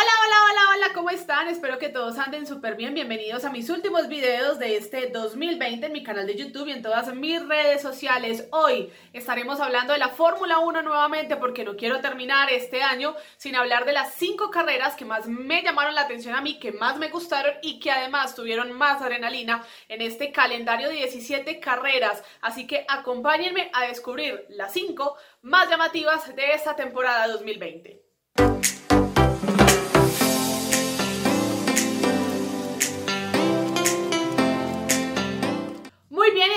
Hola, 0.00 0.12
hola, 0.24 0.36
hola, 0.48 0.60
hola, 0.76 0.94
¿cómo 0.94 1.10
están? 1.10 1.48
Espero 1.48 1.76
que 1.76 1.88
todos 1.88 2.18
anden 2.18 2.46
súper 2.46 2.76
bien. 2.76 2.94
Bienvenidos 2.94 3.44
a 3.44 3.50
mis 3.50 3.68
últimos 3.68 4.06
videos 4.06 4.60
de 4.60 4.76
este 4.76 5.08
2020 5.08 5.86
en 5.86 5.92
mi 5.92 6.04
canal 6.04 6.24
de 6.24 6.36
YouTube 6.36 6.68
y 6.68 6.70
en 6.70 6.82
todas 6.82 7.12
mis 7.16 7.44
redes 7.48 7.82
sociales. 7.82 8.46
Hoy 8.52 8.92
estaremos 9.12 9.58
hablando 9.58 9.94
de 9.94 9.98
la 9.98 10.10
Fórmula 10.10 10.60
1 10.60 10.82
nuevamente 10.82 11.34
porque 11.34 11.64
no 11.64 11.74
quiero 11.74 12.00
terminar 12.00 12.48
este 12.52 12.80
año 12.80 13.16
sin 13.38 13.56
hablar 13.56 13.86
de 13.86 13.92
las 13.92 14.14
cinco 14.14 14.52
carreras 14.52 14.94
que 14.94 15.04
más 15.04 15.26
me 15.26 15.64
llamaron 15.64 15.96
la 15.96 16.02
atención 16.02 16.36
a 16.36 16.42
mí, 16.42 16.60
que 16.60 16.70
más 16.70 16.96
me 16.96 17.08
gustaron 17.08 17.54
y 17.60 17.80
que 17.80 17.90
además 17.90 18.36
tuvieron 18.36 18.70
más 18.70 19.02
adrenalina 19.02 19.64
en 19.88 20.00
este 20.00 20.30
calendario 20.30 20.90
de 20.90 20.94
17 20.94 21.58
carreras. 21.58 22.22
Así 22.40 22.68
que 22.68 22.84
acompáñenme 22.86 23.68
a 23.74 23.88
descubrir 23.88 24.46
las 24.50 24.72
cinco 24.72 25.16
más 25.42 25.68
llamativas 25.68 26.36
de 26.36 26.52
esta 26.52 26.76
temporada 26.76 27.26
2020. 27.26 28.08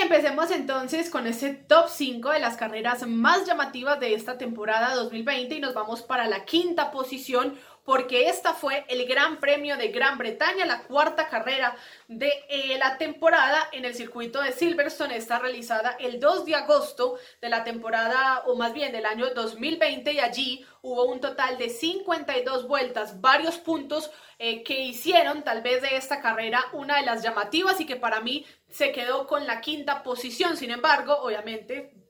Empecemos 0.02 0.50
entonces 0.50 1.08
con 1.08 1.26
ese 1.26 1.54
top 1.54 1.88
5 1.88 2.30
de 2.30 2.40
las 2.40 2.56
carreras 2.56 3.06
más 3.06 3.46
llamativas 3.46 3.98
de 3.98 4.14
esta 4.14 4.36
temporada 4.36 4.94
2020 4.94 5.54
y 5.54 5.60
nos 5.60 5.74
vamos 5.74 6.02
para 6.02 6.26
la 6.26 6.44
quinta 6.44 6.90
posición 6.90 7.54
porque 7.84 8.28
esta 8.28 8.54
fue 8.54 8.84
el 8.88 9.06
Gran 9.06 9.40
Premio 9.40 9.76
de 9.76 9.88
Gran 9.88 10.18
Bretaña, 10.18 10.64
la 10.66 10.82
cuarta 10.84 11.28
carrera 11.28 11.76
de 12.08 12.32
eh, 12.48 12.78
la 12.78 12.96
temporada 12.96 13.68
en 13.72 13.84
el 13.84 13.94
circuito 13.94 14.40
de 14.40 14.52
Silverstone. 14.52 15.16
Está 15.16 15.38
realizada 15.38 15.96
el 15.98 16.20
2 16.20 16.46
de 16.46 16.54
agosto 16.54 17.18
de 17.40 17.48
la 17.48 17.64
temporada, 17.64 18.42
o 18.46 18.56
más 18.56 18.72
bien 18.72 18.92
del 18.92 19.06
año 19.06 19.30
2020, 19.34 20.12
y 20.12 20.20
allí 20.20 20.66
hubo 20.82 21.04
un 21.04 21.20
total 21.20 21.58
de 21.58 21.70
52 21.70 22.68
vueltas, 22.68 23.20
varios 23.20 23.58
puntos 23.58 24.10
eh, 24.38 24.62
que 24.62 24.80
hicieron 24.80 25.42
tal 25.42 25.62
vez 25.62 25.82
de 25.82 25.96
esta 25.96 26.20
carrera 26.20 26.64
una 26.72 26.96
de 26.96 27.06
las 27.06 27.22
llamativas 27.22 27.80
y 27.80 27.86
que 27.86 27.96
para 27.96 28.20
mí 28.20 28.46
se 28.68 28.92
quedó 28.92 29.26
con 29.26 29.46
la 29.46 29.60
quinta 29.60 30.02
posición. 30.02 30.56
Sin 30.56 30.70
embargo, 30.70 31.16
obviamente 31.16 32.01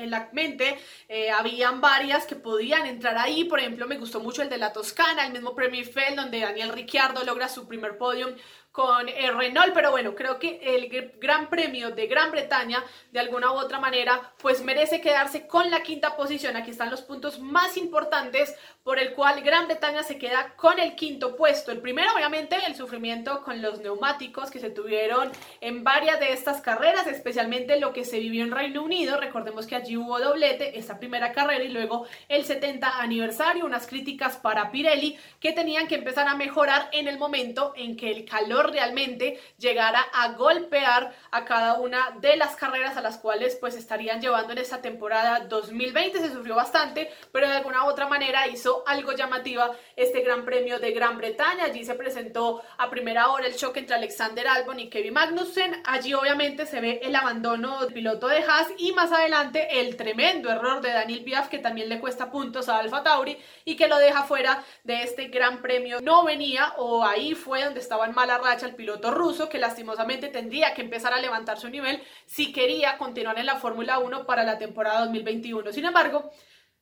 en 0.00 0.10
la 0.10 0.28
mente, 0.32 0.78
eh, 1.08 1.30
habían 1.30 1.80
varias 1.80 2.26
que 2.26 2.36
podían 2.36 2.86
entrar 2.86 3.16
ahí, 3.18 3.44
por 3.44 3.60
ejemplo 3.60 3.86
me 3.86 3.98
gustó 3.98 4.20
mucho 4.20 4.42
el 4.42 4.48
de 4.48 4.58
la 4.58 4.72
Toscana, 4.72 5.26
el 5.26 5.32
mismo 5.32 5.54
Premier 5.54 5.86
Feld 5.86 6.16
donde 6.16 6.40
Daniel 6.40 6.70
Ricciardo 6.70 7.24
logra 7.24 7.48
su 7.48 7.66
primer 7.66 7.98
podium 7.98 8.30
con 8.72 9.08
el 9.08 9.36
Renault, 9.36 9.74
pero 9.74 9.90
bueno, 9.90 10.14
creo 10.14 10.38
que 10.38 10.60
el 10.62 11.10
Gran 11.18 11.50
Premio 11.50 11.90
de 11.90 12.06
Gran 12.06 12.30
Bretaña, 12.30 12.84
de 13.10 13.18
alguna 13.18 13.50
u 13.50 13.56
otra 13.56 13.80
manera, 13.80 14.32
pues 14.40 14.62
merece 14.62 15.00
quedarse 15.00 15.48
con 15.48 15.70
la 15.70 15.82
quinta 15.82 16.16
posición. 16.16 16.56
Aquí 16.56 16.70
están 16.70 16.90
los 16.90 17.02
puntos 17.02 17.40
más 17.40 17.76
importantes 17.76 18.54
por 18.84 18.98
el 18.98 19.12
cual 19.14 19.42
Gran 19.42 19.66
Bretaña 19.66 20.04
se 20.04 20.18
queda 20.18 20.54
con 20.56 20.78
el 20.78 20.94
quinto 20.94 21.36
puesto. 21.36 21.72
El 21.72 21.80
primero, 21.80 22.10
obviamente, 22.14 22.56
el 22.66 22.76
sufrimiento 22.76 23.42
con 23.42 23.60
los 23.60 23.80
neumáticos 23.80 24.50
que 24.50 24.60
se 24.60 24.70
tuvieron 24.70 25.32
en 25.60 25.82
varias 25.82 26.20
de 26.20 26.32
estas 26.32 26.60
carreras, 26.60 27.08
especialmente 27.08 27.80
lo 27.80 27.92
que 27.92 28.04
se 28.04 28.20
vivió 28.20 28.44
en 28.44 28.52
Reino 28.52 28.82
Unido. 28.82 29.18
Recordemos 29.18 29.66
que 29.66 29.74
allí 29.74 29.96
hubo 29.96 30.20
doblete, 30.20 30.78
esta 30.78 30.98
primera 30.98 31.32
carrera 31.32 31.64
y 31.64 31.68
luego 31.68 32.06
el 32.28 32.44
70 32.44 33.00
aniversario, 33.00 33.66
unas 33.66 33.88
críticas 33.88 34.36
para 34.36 34.70
Pirelli 34.70 35.18
que 35.40 35.52
tenían 35.52 35.88
que 35.88 35.96
empezar 35.96 36.28
a 36.28 36.36
mejorar 36.36 36.88
en 36.92 37.08
el 37.08 37.18
momento 37.18 37.72
en 37.76 37.96
que 37.96 38.12
el 38.12 38.24
calor 38.24 38.59
realmente 38.62 39.40
llegara 39.58 40.00
a 40.12 40.32
golpear 40.32 41.14
a 41.30 41.44
cada 41.44 41.74
una 41.74 42.16
de 42.20 42.36
las 42.36 42.56
carreras 42.56 42.96
a 42.96 43.02
las 43.02 43.18
cuales 43.18 43.56
pues 43.56 43.76
estarían 43.76 44.20
llevando 44.20 44.52
en 44.52 44.58
esta 44.58 44.80
temporada 44.80 45.40
2020. 45.40 46.20
Se 46.20 46.32
sufrió 46.32 46.54
bastante, 46.54 47.10
pero 47.32 47.48
de 47.48 47.56
alguna 47.56 47.84
u 47.84 47.88
otra 47.88 48.08
manera 48.08 48.46
hizo 48.48 48.84
algo 48.86 49.12
llamativa 49.12 49.72
este 49.96 50.22
Gran 50.22 50.44
Premio 50.44 50.78
de 50.78 50.92
Gran 50.92 51.18
Bretaña. 51.18 51.64
Allí 51.64 51.84
se 51.84 51.94
presentó 51.94 52.62
a 52.78 52.90
primera 52.90 53.30
hora 53.30 53.46
el 53.46 53.56
choque 53.56 53.80
entre 53.80 53.96
Alexander 53.96 54.46
Albon 54.46 54.80
y 54.80 54.88
Kevin 54.88 55.14
Magnussen. 55.14 55.82
Allí 55.84 56.14
obviamente 56.14 56.66
se 56.66 56.80
ve 56.80 57.00
el 57.02 57.14
abandono 57.14 57.80
del 57.80 57.92
piloto 57.92 58.28
de 58.28 58.38
Haas 58.38 58.68
y 58.78 58.92
más 58.92 59.12
adelante 59.12 59.80
el 59.80 59.96
tremendo 59.96 60.50
error 60.50 60.80
de 60.80 60.92
Daniel 60.92 61.24
Biaf 61.24 61.48
que 61.48 61.58
también 61.58 61.88
le 61.88 62.00
cuesta 62.00 62.30
puntos 62.30 62.68
a 62.68 62.78
Alfa 62.78 63.02
Tauri 63.02 63.36
y 63.64 63.76
que 63.76 63.88
lo 63.88 63.98
deja 63.98 64.24
fuera 64.24 64.62
de 64.84 65.02
este 65.02 65.28
Gran 65.28 65.62
Premio. 65.62 66.00
No 66.00 66.24
venía 66.24 66.74
o 66.76 67.04
ahí 67.04 67.34
fue 67.34 67.64
donde 67.64 67.80
estaba 67.80 68.06
en 68.06 68.14
mala 68.14 68.38
al 68.50 68.74
piloto 68.74 69.10
ruso 69.10 69.48
que 69.48 69.58
lastimosamente 69.58 70.28
tendría 70.28 70.74
que 70.74 70.82
empezar 70.82 71.12
a 71.12 71.20
levantar 71.20 71.58
su 71.58 71.68
nivel 71.68 72.02
si 72.26 72.52
quería 72.52 72.98
continuar 72.98 73.38
en 73.38 73.46
la 73.46 73.56
Fórmula 73.56 73.98
1 73.98 74.26
para 74.26 74.42
la 74.42 74.58
temporada 74.58 75.00
2021. 75.00 75.72
Sin 75.72 75.84
embargo, 75.84 76.30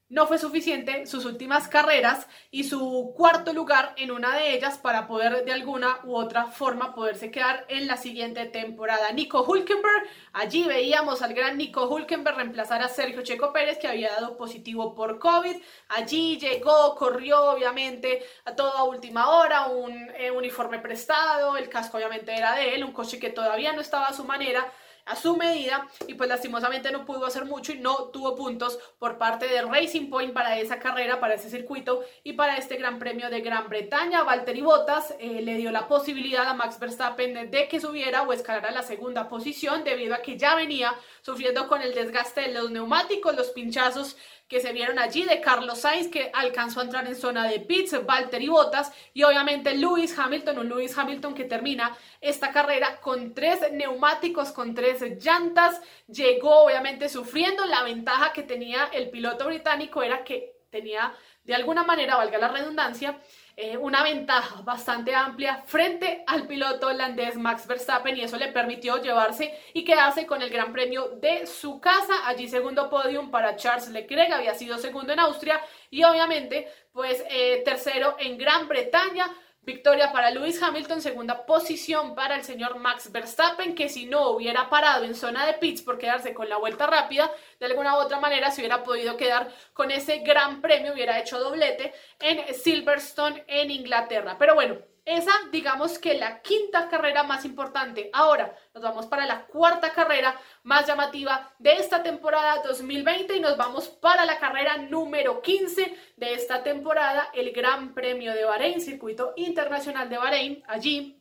no 0.09 0.27
fue 0.27 0.39
suficiente 0.39 1.07
sus 1.07 1.27
últimas 1.27 1.69
carreras 1.69 2.27
y 2.51 2.65
su 2.65 3.13
cuarto 3.15 3.53
lugar 3.53 3.93
en 3.99 4.11
una 4.11 4.35
de 4.37 4.55
ellas 4.55 4.79
para 4.79 5.07
poder 5.07 5.45
de 5.45 5.53
alguna 5.53 6.01
u 6.05 6.17
otra 6.17 6.47
forma 6.47 6.95
poderse 6.95 7.31
quedar 7.31 7.67
en 7.69 7.87
la 7.87 7.99
siguiente 7.99 8.47
temporada. 8.47 9.13
Nico 9.13 9.43
Hulkenberg, 9.43 10.09
allí 10.33 10.65
veíamos 10.65 11.21
al 11.21 11.35
gran 11.35 11.59
Nico 11.59 11.87
Hulkenberg 11.89 12.37
reemplazar 12.37 12.83
a 12.83 12.89
Sergio 12.89 13.23
Checo 13.23 13.53
Pérez 13.53 13.79
que 13.79 13.89
había 13.89 14.11
dado 14.13 14.37
positivo 14.39 14.95
por 14.95 15.19
COVID. 15.19 15.57
Allí 15.89 16.39
llegó, 16.39 16.95
corrió 16.95 17.51
obviamente 17.51 18.25
a 18.47 18.57
toda 18.57 18.85
última 18.85 19.29
hora, 19.31 19.67
un 19.67 20.11
eh, 20.17 20.31
uniforme 20.31 20.79
prestado, 20.79 21.57
el 21.59 21.69
casco 21.69 21.99
obviamente 21.99 22.35
era 22.35 22.55
de 22.55 22.75
él, 22.75 22.85
un 22.85 22.93
coche 22.93 23.19
que 23.19 23.31
todavía 23.31 23.75
no 23.75 23.83
estaba 23.83 24.07
a 24.07 24.15
su 24.15 24.25
manera 24.25 24.73
a 25.09 25.17
su 25.17 25.37
medida 25.37 25.89
y 26.07 26.15
pues 26.15 26.29
lastimosamente 26.29 26.93
no 26.93 27.05
pudo 27.05 27.27
hacer 27.27 27.45
mucho 27.45 27.73
y 27.73 27.79
no 27.79 28.11
tuvo 28.11 28.37
puntos 28.37 28.79
por 28.99 29.19
parte 29.19 29.47
de 29.47 29.63
Racing 29.63 30.11
Point 30.11 30.33
para 30.33 30.59
esa 30.59 30.79
carrera, 30.79 31.21
para 31.21 31.35
ese 31.35 31.51
circuito 31.51 32.05
y 32.23 32.35
para 32.35 32.57
este 32.57 32.77
Gran 32.77 32.99
Premio 32.99 33.31
de 33.31 33.41
Gran 33.41 33.69
Bretaña. 33.69 34.23
Valtteri 34.23 34.61
Bottas 34.61 35.15
eh, 35.19 35.41
le 35.43 35.57
dio 35.57 35.71
la 35.71 35.89
posibilidad 35.89 36.47
a 36.47 36.55
Max 36.55 36.79
Verstappen 36.79 37.51
de 37.51 37.69
que 37.69 37.81
subiera 37.81 38.23
o 38.23 38.33
escalara 38.33 38.71
la 38.71 38.83
segunda 38.83 39.29
posición 39.29 39.85
debido 39.85 40.15
a 40.15 40.23
que 40.23 40.37
ya 40.37 40.55
venía 40.55 40.95
sufriendo 41.23 41.69
con 41.69 41.83
el 41.83 41.95
desgaste 41.95 42.43
de 42.43 42.53
los 42.53 42.71
neumáticos, 42.71 43.35
los 43.35 43.49
pinchazos 43.49 44.17
que 44.49 44.61
se 44.61 44.73
vieron 44.73 44.99
allí 44.99 45.25
de 45.25 45.41
Carlos 45.41 45.81
Sainz 45.81 46.09
que 46.09 46.31
alcanzó 46.33 46.81
a 46.81 46.85
entrar 46.85 47.07
en 47.07 47.15
zona 47.15 47.47
de 47.47 47.61
pits, 47.61 48.05
Valtteri 48.05 48.49
Bottas 48.49 48.91
y 49.13 49.23
obviamente 49.23 49.77
Lewis 49.77 50.19
Hamilton, 50.19 50.59
un 50.59 50.69
Lewis 50.69 50.97
Hamilton 50.97 51.35
que 51.35 51.45
termina 51.45 51.97
esta 52.21 52.51
carrera 52.51 53.01
con 53.01 53.35
tres 53.35 53.61
neumáticos, 53.73 54.53
con 54.53 54.75
tres 54.75 55.03
llantas, 55.23 55.81
llegó 56.07 56.65
obviamente 56.65 57.09
sufriendo, 57.09 57.67
la 57.67 57.83
ventaja 57.83 58.33
que 58.33 58.43
tenía 58.43 58.89
el 58.93 59.11
piloto 59.11 59.47
británico 59.47 60.03
era 60.03 60.25
que 60.25 60.57
tenía 60.71 61.15
de 61.45 61.55
alguna 61.55 61.83
manera, 61.83 62.17
valga 62.17 62.37
la 62.37 62.49
redundancia, 62.49 63.19
eh, 63.61 63.77
una 63.77 64.05
ventaja 64.05 64.63
bastante 64.63 65.13
amplia 65.17 65.65
frente 65.67 66.23
al 66.29 66.47
piloto 66.47 66.87
holandés 66.87 67.35
Max 67.35 67.67
Verstappen 67.67 68.17
y 68.17 68.23
eso 68.23 68.37
le 68.37 68.53
permitió 68.53 69.03
llevarse 69.03 69.53
y 69.75 69.83
quedarse 69.83 70.27
con 70.27 70.43
el 70.43 70.51
Gran 70.51 70.73
Premio 70.73 71.09
de 71.21 71.45
su 71.45 71.81
casa. 71.81 72.29
Allí 72.29 72.47
segundo 72.47 72.89
podium 72.89 73.33
para 73.33 73.57
Charles 73.57 73.89
Leclerc, 73.89 74.31
había 74.31 74.55
sido 74.55 74.79
segundo 74.79 75.13
en 75.13 75.19
Austria 75.19 75.61
y 75.91 76.05
obviamente 76.05 76.69
pues 76.93 77.25
eh, 77.31 77.63
tercero 77.65 78.15
en 78.21 78.39
Gran 78.39 78.69
Bretaña. 78.69 79.27
Victoria 79.63 80.13
para 80.13 80.31
Lewis 80.31 80.63
Hamilton, 80.63 81.03
segunda 81.03 81.45
posición 81.45 82.15
para 82.15 82.37
el 82.37 82.43
señor 82.43 82.79
Max 82.79 83.13
Verstappen, 83.13 83.75
que 83.75 83.89
si 83.89 84.07
no 84.07 84.31
hubiera 84.31 84.71
parado 84.71 85.05
en 85.05 85.15
zona 85.15 85.45
de 85.47 85.55
pits 85.55 85.83
por 85.83 85.99
quedarse 85.99 86.33
con 86.33 86.49
la 86.49 86.57
vuelta 86.57 86.87
rápida, 86.87 87.31
de 87.61 87.67
alguna 87.67 87.97
u 87.97 88.01
otra 88.01 88.19
manera 88.19 88.51
se 88.51 88.63
hubiera 88.63 88.83
podido 88.83 89.17
quedar 89.17 89.53
con 89.75 89.91
ese 89.91 90.21
gran 90.21 90.63
premio, 90.63 90.95
hubiera 90.95 91.19
hecho 91.19 91.39
doblete 91.39 91.93
en 92.19 92.55
Silverstone 92.55 93.45
en 93.47 93.71
Inglaterra. 93.71 94.37
Pero 94.39 94.55
bueno, 94.55 94.79
esa, 95.09 95.33
digamos 95.51 95.99
que 95.99 96.19
la 96.19 96.43
quinta 96.43 96.89
carrera 96.89 97.23
más 97.23 97.45
importante. 97.45 98.11
Ahora 98.13 98.55
nos 98.75 98.83
vamos 98.83 99.07
para 99.07 99.25
la 99.25 99.47
cuarta 99.47 99.93
carrera 99.93 100.39
más 100.63 100.87
llamativa 100.87 101.51
de 101.59 101.73
esta 101.77 102.03
temporada 102.03 102.63
2020 102.63 103.37
y 103.37 103.41
nos 103.41 103.57
vamos 103.57 103.89
para 103.89 104.27
la 104.27 104.39
carrera 104.39 104.77
número 104.77 105.41
15 105.41 105.97
de 106.17 106.35
esta 106.35 106.63
temporada, 106.63 107.31
el 107.33 107.53
Gran 107.53 107.95
Premio 107.95 108.35
de 108.35 108.45
Bahrein, 108.45 108.81
Circuito 108.81 109.33
Internacional 109.37 110.11
de 110.11 110.19
Bahrein. 110.19 110.63
Allí 110.67 111.18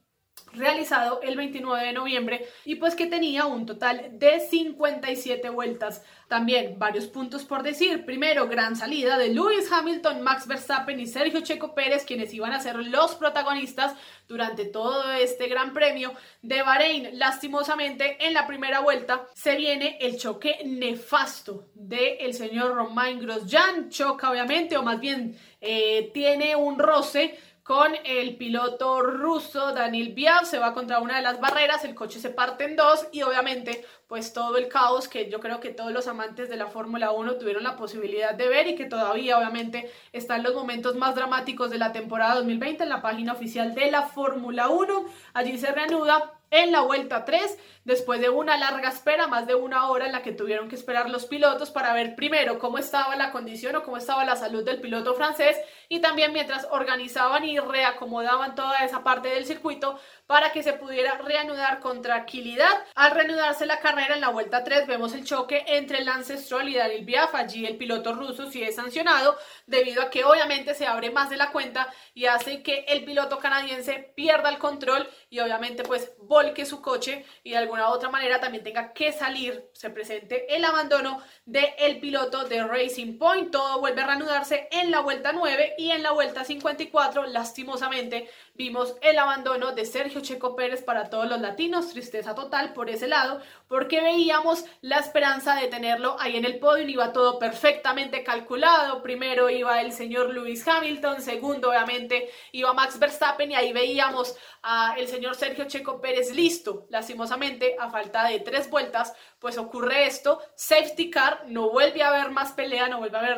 realizado 0.53 1.21
el 1.21 1.35
29 1.35 1.85
de 1.85 1.93
noviembre 1.93 2.47
y 2.65 2.75
pues 2.75 2.95
que 2.95 3.05
tenía 3.05 3.45
un 3.45 3.65
total 3.65 4.09
de 4.13 4.39
57 4.39 5.49
vueltas. 5.49 6.03
También 6.27 6.77
varios 6.77 7.05
puntos 7.05 7.45
por 7.45 7.63
decir. 7.63 8.05
Primero, 8.05 8.47
gran 8.47 8.75
salida 8.75 9.17
de 9.17 9.29
Lewis 9.29 9.71
Hamilton, 9.71 10.21
Max 10.21 10.45
Verstappen 10.45 10.99
y 10.99 11.07
Sergio 11.07 11.41
Checo 11.41 11.73
Pérez, 11.73 12.05
quienes 12.05 12.33
iban 12.33 12.51
a 12.51 12.59
ser 12.59 12.75
los 12.75 13.15
protagonistas 13.15 13.95
durante 14.27 14.65
todo 14.65 15.09
este 15.13 15.47
gran 15.47 15.73
premio 15.73 16.13
de 16.41 16.61
Bahrein. 16.63 17.17
Lastimosamente, 17.17 18.17
en 18.25 18.33
la 18.33 18.45
primera 18.45 18.81
vuelta 18.81 19.25
se 19.33 19.55
viene 19.55 19.97
el 20.01 20.17
choque 20.17 20.59
nefasto 20.65 21.69
del 21.73 22.17
el 22.19 22.33
señor 22.33 22.75
Romain 22.75 23.19
Grosjean. 23.19 23.89
Choca, 23.89 24.29
obviamente, 24.29 24.75
o 24.75 24.83
más 24.83 24.99
bien 24.99 25.37
eh, 25.61 26.11
tiene 26.13 26.55
un 26.55 26.77
roce 26.77 27.39
con 27.67 27.93
el 28.05 28.37
piloto 28.37 29.01
ruso 29.01 29.73
Daniel 29.73 30.13
Biav, 30.13 30.45
se 30.45 30.57
va 30.57 30.73
contra 30.73 30.99
una 30.99 31.17
de 31.17 31.21
las 31.21 31.41
barreras, 31.41 31.83
el 31.83 31.95
coche 31.95 32.17
se 32.17 32.29
parte 32.29 32.63
en 32.63 32.77
dos 32.77 33.07
y 33.11 33.23
obviamente 33.23 33.85
pues 34.07 34.31
todo 34.31 34.55
el 34.55 34.69
caos 34.69 35.09
que 35.09 35.29
yo 35.29 35.41
creo 35.41 35.59
que 35.59 35.71
todos 35.71 35.91
los 35.91 36.07
amantes 36.07 36.47
de 36.47 36.55
la 36.55 36.67
Fórmula 36.67 37.11
1 37.11 37.35
tuvieron 37.35 37.63
la 37.63 37.75
posibilidad 37.75 38.33
de 38.33 38.47
ver 38.47 38.67
y 38.67 38.75
que 38.75 38.85
todavía 38.85 39.37
obviamente 39.37 39.91
están 40.13 40.43
los 40.43 40.55
momentos 40.55 40.95
más 40.95 41.13
dramáticos 41.13 41.69
de 41.69 41.77
la 41.77 41.91
temporada 41.91 42.35
2020 42.35 42.83
en 42.83 42.89
la 42.89 43.01
página 43.01 43.33
oficial 43.33 43.75
de 43.75 43.91
la 43.91 44.03
Fórmula 44.03 44.69
1. 44.69 45.05
Allí 45.33 45.57
se 45.57 45.69
reanuda 45.69 46.37
en 46.49 46.71
la 46.71 46.79
vuelta 46.79 47.25
3, 47.25 47.57
después 47.83 48.21
de 48.21 48.29
una 48.29 48.57
larga 48.57 48.87
espera, 48.87 49.27
más 49.27 49.45
de 49.47 49.55
una 49.55 49.89
hora 49.89 50.05
en 50.05 50.13
la 50.13 50.21
que 50.21 50.31
tuvieron 50.31 50.69
que 50.69 50.75
esperar 50.75 51.09
los 51.09 51.25
pilotos 51.25 51.71
para 51.71 51.93
ver 51.93 52.15
primero 52.15 52.59
cómo 52.59 52.77
estaba 52.77 53.17
la 53.17 53.31
condición 53.31 53.75
o 53.75 53.83
cómo 53.83 53.97
estaba 53.97 54.23
la 54.23 54.37
salud 54.37 54.63
del 54.63 54.79
piloto 54.79 55.13
francés 55.15 55.57
y 55.89 55.99
también 55.99 56.33
mientras 56.33 56.67
organizaban 56.71 57.45
y 57.45 57.59
reacomodaban 57.59 58.55
toda 58.55 58.79
esa 58.85 59.03
parte 59.03 59.29
del 59.29 59.45
circuito 59.45 59.99
para 60.25 60.51
que 60.51 60.61
se 60.61 60.73
pudiera 60.73 61.17
reanudar 61.17 61.79
con 61.79 62.01
tranquilidad. 62.01 62.69
Al 62.95 63.11
reanudarse 63.11 63.65
la 63.65 63.79
carrera 63.79 64.15
en 64.15 64.21
la 64.21 64.29
vuelta 64.29 64.63
3 64.63 64.85
vemos 64.85 65.13
el 65.13 65.23
choque 65.23 65.63
entre 65.67 66.03
Lance 66.03 66.37
Stroll 66.37 66.69
y 66.69 66.75
Daniel 66.75 67.05
Biaf. 67.05 67.33
Allí 67.33 67.65
el 67.65 67.77
piloto 67.77 68.13
ruso 68.13 68.51
sí 68.51 68.61
es 68.61 68.75
sancionado 68.75 69.37
debido 69.65 70.01
a 70.01 70.09
que 70.09 70.25
obviamente 70.25 70.75
se 70.75 70.85
abre 70.85 71.11
más 71.11 71.29
de 71.29 71.37
la 71.37 71.51
cuenta 71.51 71.91
y 72.13 72.25
hace 72.25 72.61
que 72.61 72.85
el 72.89 73.05
piloto 73.05 73.39
canadiense 73.39 74.11
pierda 74.15 74.49
el 74.49 74.57
control 74.57 75.09
y 75.29 75.39
obviamente 75.39 75.83
pues 75.83 76.11
volque 76.19 76.65
su 76.65 76.81
coche 76.81 77.25
y 77.43 77.51
de 77.51 77.57
alguna 77.57 77.89
u 77.89 77.93
otra 77.93 78.09
manera 78.09 78.39
también 78.41 78.63
tenga 78.63 78.91
que 78.91 79.13
salir, 79.13 79.69
se 79.73 79.89
presente 79.89 80.53
el 80.55 80.65
abandono 80.65 81.21
del 81.45 81.67
el 81.77 81.99
piloto 81.99 82.45
de 82.45 82.63
Racing 82.63 83.17
Point. 83.17 83.51
Todo 83.51 83.79
vuelve 83.79 84.01
a 84.01 84.07
reanudarse 84.07 84.67
en 84.71 84.91
la 84.91 84.99
vuelta 84.99 85.31
9 85.31 85.75
y 85.77 85.91
en 85.91 86.03
la 86.03 86.11
vuelta 86.11 86.43
54 86.43 87.27
lastimosamente 87.27 88.29
vimos 88.55 88.95
el 89.01 89.19
abandono 89.19 89.73
de 89.73 89.85
Sergio 89.85 90.21
Checo 90.21 90.55
Pérez 90.55 90.83
para 90.83 91.09
todos 91.09 91.29
los 91.29 91.39
latinos, 91.39 91.89
tristeza 91.89 92.33
total 92.33 92.73
por 92.73 92.89
ese 92.89 93.07
lado, 93.07 93.41
porque 93.67 94.01
veíamos 94.01 94.65
la 94.81 94.97
esperanza 94.97 95.55
de 95.55 95.67
tenerlo 95.67 96.17
ahí 96.19 96.35
en 96.35 96.45
el 96.45 96.59
podio, 96.59 96.87
iba 96.87 97.13
todo 97.13 97.37
perfectamente 97.37 98.23
calculado, 98.23 99.03
primero 99.03 99.49
iba 99.49 99.79
el 99.81 99.91
señor 99.93 100.33
Lewis 100.33 100.67
Hamilton, 100.67 101.21
segundo 101.21 101.69
obviamente 101.69 102.29
iba 102.51 102.73
Max 102.73 102.97
Verstappen 102.97 103.51
y 103.51 103.55
ahí 103.55 103.71
veíamos 103.73 104.35
a 104.63 104.95
el 104.97 105.07
señor 105.07 105.35
Sergio 105.35 105.65
Checo 105.65 106.01
Pérez 106.01 106.33
listo, 106.33 106.87
lastimosamente 106.89 107.75
a 107.79 107.89
falta 107.89 108.27
de 108.27 108.39
tres 108.39 108.69
vueltas, 108.69 109.13
pues 109.39 109.57
ocurre 109.57 110.07
esto, 110.07 110.41
safety 110.55 111.11
car, 111.11 111.43
no 111.47 111.69
vuelve 111.69 112.01
a 112.01 112.09
haber 112.09 112.31
más 112.31 112.53
pelea, 112.53 112.87
no 112.87 112.97
vuelve 112.97 113.17
a 113.17 113.21
haber 113.21 113.37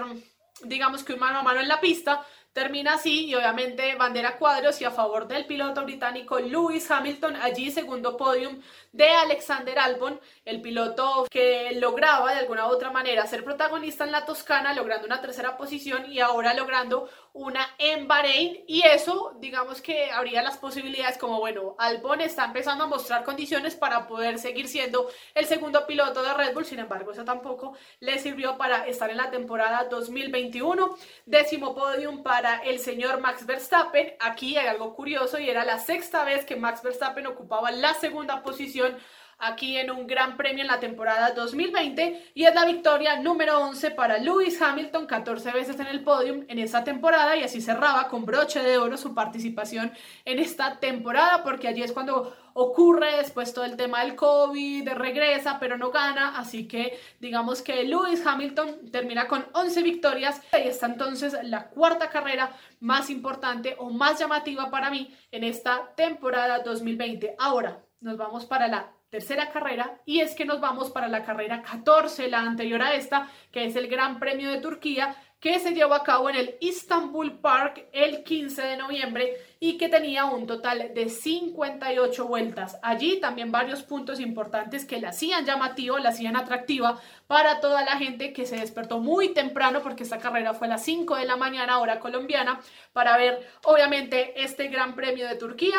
digamos 0.63 1.03
que 1.03 1.13
un 1.13 1.19
mano 1.19 1.39
a 1.39 1.43
mano 1.43 1.59
en 1.59 1.67
la 1.67 1.79
pista, 1.79 2.25
Termina 2.53 2.95
así 2.95 3.27
y 3.27 3.35
obviamente 3.35 3.95
bandera 3.95 4.37
cuadros 4.37 4.81
y 4.81 4.83
a 4.83 4.89
favor 4.89 5.27
del 5.27 5.45
piloto 5.45 5.83
británico 5.83 6.39
Lewis 6.39 6.89
Hamilton, 6.89 7.35
allí 7.35 7.69
segundo 7.69 8.17
podium 8.17 8.59
de 8.91 9.07
Alexander 9.07 9.77
Albon, 9.77 10.19
el 10.45 10.59
piloto 10.59 11.27
que 11.29 11.73
lograba 11.79 12.33
de 12.33 12.39
alguna 12.39 12.65
u 12.67 12.71
otra 12.71 12.89
manera 12.89 13.27
ser 13.27 13.43
protagonista 13.43 14.03
en 14.03 14.11
la 14.11 14.25
Toscana, 14.25 14.73
logrando 14.73 15.05
una 15.05 15.21
tercera 15.21 15.57
posición 15.57 16.11
y 16.11 16.21
ahora 16.21 16.55
logrando 16.55 17.07
una 17.33 17.65
en 17.77 18.07
Bahrein 18.07 18.63
y 18.67 18.85
eso 18.85 19.37
digamos 19.39 19.81
que 19.81 20.11
habría 20.11 20.41
las 20.41 20.57
posibilidades 20.57 21.17
como 21.17 21.39
bueno, 21.39 21.75
Albon 21.77 22.21
está 22.21 22.45
empezando 22.45 22.83
a 22.83 22.87
mostrar 22.87 23.23
condiciones 23.23 23.75
para 23.75 24.07
poder 24.07 24.39
seguir 24.39 24.67
siendo 24.67 25.09
el 25.35 25.45
segundo 25.45 25.85
piloto 25.85 26.21
de 26.23 26.33
Red 26.33 26.53
Bull, 26.53 26.65
sin 26.65 26.79
embargo 26.79 27.11
eso 27.11 27.23
tampoco 27.23 27.75
le 27.99 28.19
sirvió 28.19 28.57
para 28.57 28.87
estar 28.87 29.09
en 29.09 29.17
la 29.17 29.31
temporada 29.31 29.85
2021, 29.85 30.97
décimo 31.25 31.75
podium 31.75 32.23
para 32.23 32.57
el 32.63 32.79
señor 32.79 33.19
Max 33.19 33.45
Verstappen. 33.45 34.13
Aquí 34.19 34.57
hay 34.57 34.67
algo 34.67 34.95
curioso 34.95 35.39
y 35.39 35.49
era 35.49 35.65
la 35.65 35.79
sexta 35.79 36.23
vez 36.23 36.45
que 36.45 36.55
Max 36.55 36.81
Verstappen 36.81 37.27
ocupaba 37.27 37.71
la 37.71 37.93
segunda 37.93 38.43
posición 38.43 38.97
aquí 39.39 39.77
en 39.77 39.89
un 39.89 40.05
gran 40.05 40.35
premio 40.35 40.61
en 40.61 40.67
la 40.67 40.79
temporada 40.79 41.31
2020 41.31 42.31
y 42.33 42.43
es 42.43 42.53
la 42.53 42.65
victoria 42.65 43.19
número 43.21 43.59
11 43.59 43.91
para 43.91 44.17
Lewis 44.17 44.61
Hamilton, 44.61 45.07
14 45.07 45.51
veces 45.51 45.79
en 45.79 45.87
el 45.87 46.03
podium 46.03 46.43
en 46.49 46.59
esa 46.59 46.83
temporada 46.83 47.37
y 47.37 47.43
así 47.43 47.61
cerraba 47.61 48.09
con 48.09 48.25
broche 48.25 48.61
de 48.61 48.77
oro 48.77 48.97
su 48.97 49.15
participación 49.15 49.93
en 50.25 50.39
esta 50.39 50.79
temporada 50.79 51.41
porque 51.43 51.69
allí 51.69 51.81
es 51.81 51.93
cuando 51.93 52.35
ocurre 52.53 53.15
después 53.15 53.53
todo 53.53 53.63
el 53.63 53.77
tema 53.77 54.03
del 54.03 54.15
COVID, 54.15 54.89
regresa 54.89 55.57
pero 55.57 55.77
no 55.77 55.91
gana, 55.91 56.37
así 56.37 56.67
que 56.67 56.99
digamos 57.21 57.61
que 57.61 57.85
Lewis 57.85 58.25
Hamilton 58.25 58.91
termina 58.91 59.27
con 59.27 59.45
11 59.53 59.81
victorias 59.83 60.41
y 60.53 60.67
está 60.67 60.87
entonces 60.87 61.37
la 61.43 61.69
cuarta 61.69 62.09
carrera 62.09 62.51
más 62.81 63.09
importante 63.09 63.75
o 63.79 63.89
más 63.89 64.19
llamativa 64.19 64.69
para 64.69 64.89
mí 64.89 65.15
en 65.31 65.45
esta 65.45 65.93
temporada 65.95 66.59
2020. 66.59 67.35
Ahora 67.39 67.79
nos 68.01 68.17
vamos 68.17 68.45
para 68.45 68.67
la 68.67 68.98
tercera 69.09 69.51
carrera 69.51 69.99
y 70.05 70.19
es 70.19 70.35
que 70.35 70.45
nos 70.45 70.59
vamos 70.59 70.91
para 70.91 71.07
la 71.07 71.23
carrera 71.23 71.61
14, 71.61 72.29
la 72.29 72.39
anterior 72.39 72.81
a 72.81 72.95
esta, 72.95 73.29
que 73.51 73.65
es 73.65 73.75
el 73.75 73.87
Gran 73.87 74.19
Premio 74.19 74.49
de 74.51 74.61
Turquía, 74.61 75.15
que 75.39 75.57
se 75.59 75.73
llevó 75.73 75.93
a 75.93 76.03
cabo 76.03 76.29
en 76.29 76.35
el 76.35 76.55
Istanbul 76.59 77.39
Park 77.39 77.87
el 77.93 78.23
15 78.23 78.61
de 78.61 78.77
noviembre 78.77 79.37
y 79.59 79.77
que 79.77 79.87
tenía 79.87 80.25
un 80.25 80.45
total 80.45 80.91
de 80.93 81.09
58 81.09 82.27
vueltas. 82.27 82.77
Allí 82.81 83.21
también 83.21 83.51
varios 83.51 83.83
puntos 83.83 84.19
importantes 84.19 84.83
que 84.83 84.99
la 84.99 85.09
hacían 85.09 85.45
llamativo, 85.45 85.97
la 85.97 86.09
hacían 86.09 86.35
atractiva 86.35 86.99
para 87.27 87.61
toda 87.61 87.83
la 87.85 87.97
gente 87.97 88.33
que 88.33 88.45
se 88.45 88.57
despertó 88.57 88.99
muy 88.99 89.33
temprano 89.33 89.81
porque 89.81 90.03
esta 90.03 90.19
carrera 90.19 90.53
fue 90.53 90.67
a 90.67 90.71
las 90.71 90.83
5 90.83 91.15
de 91.15 91.25
la 91.25 91.37
mañana 91.37 91.79
hora 91.79 91.99
colombiana 91.99 92.59
para 92.91 93.15
ver 93.17 93.47
obviamente 93.63 94.43
este 94.43 94.67
Gran 94.67 94.93
Premio 94.93 95.27
de 95.27 95.35
Turquía 95.35 95.77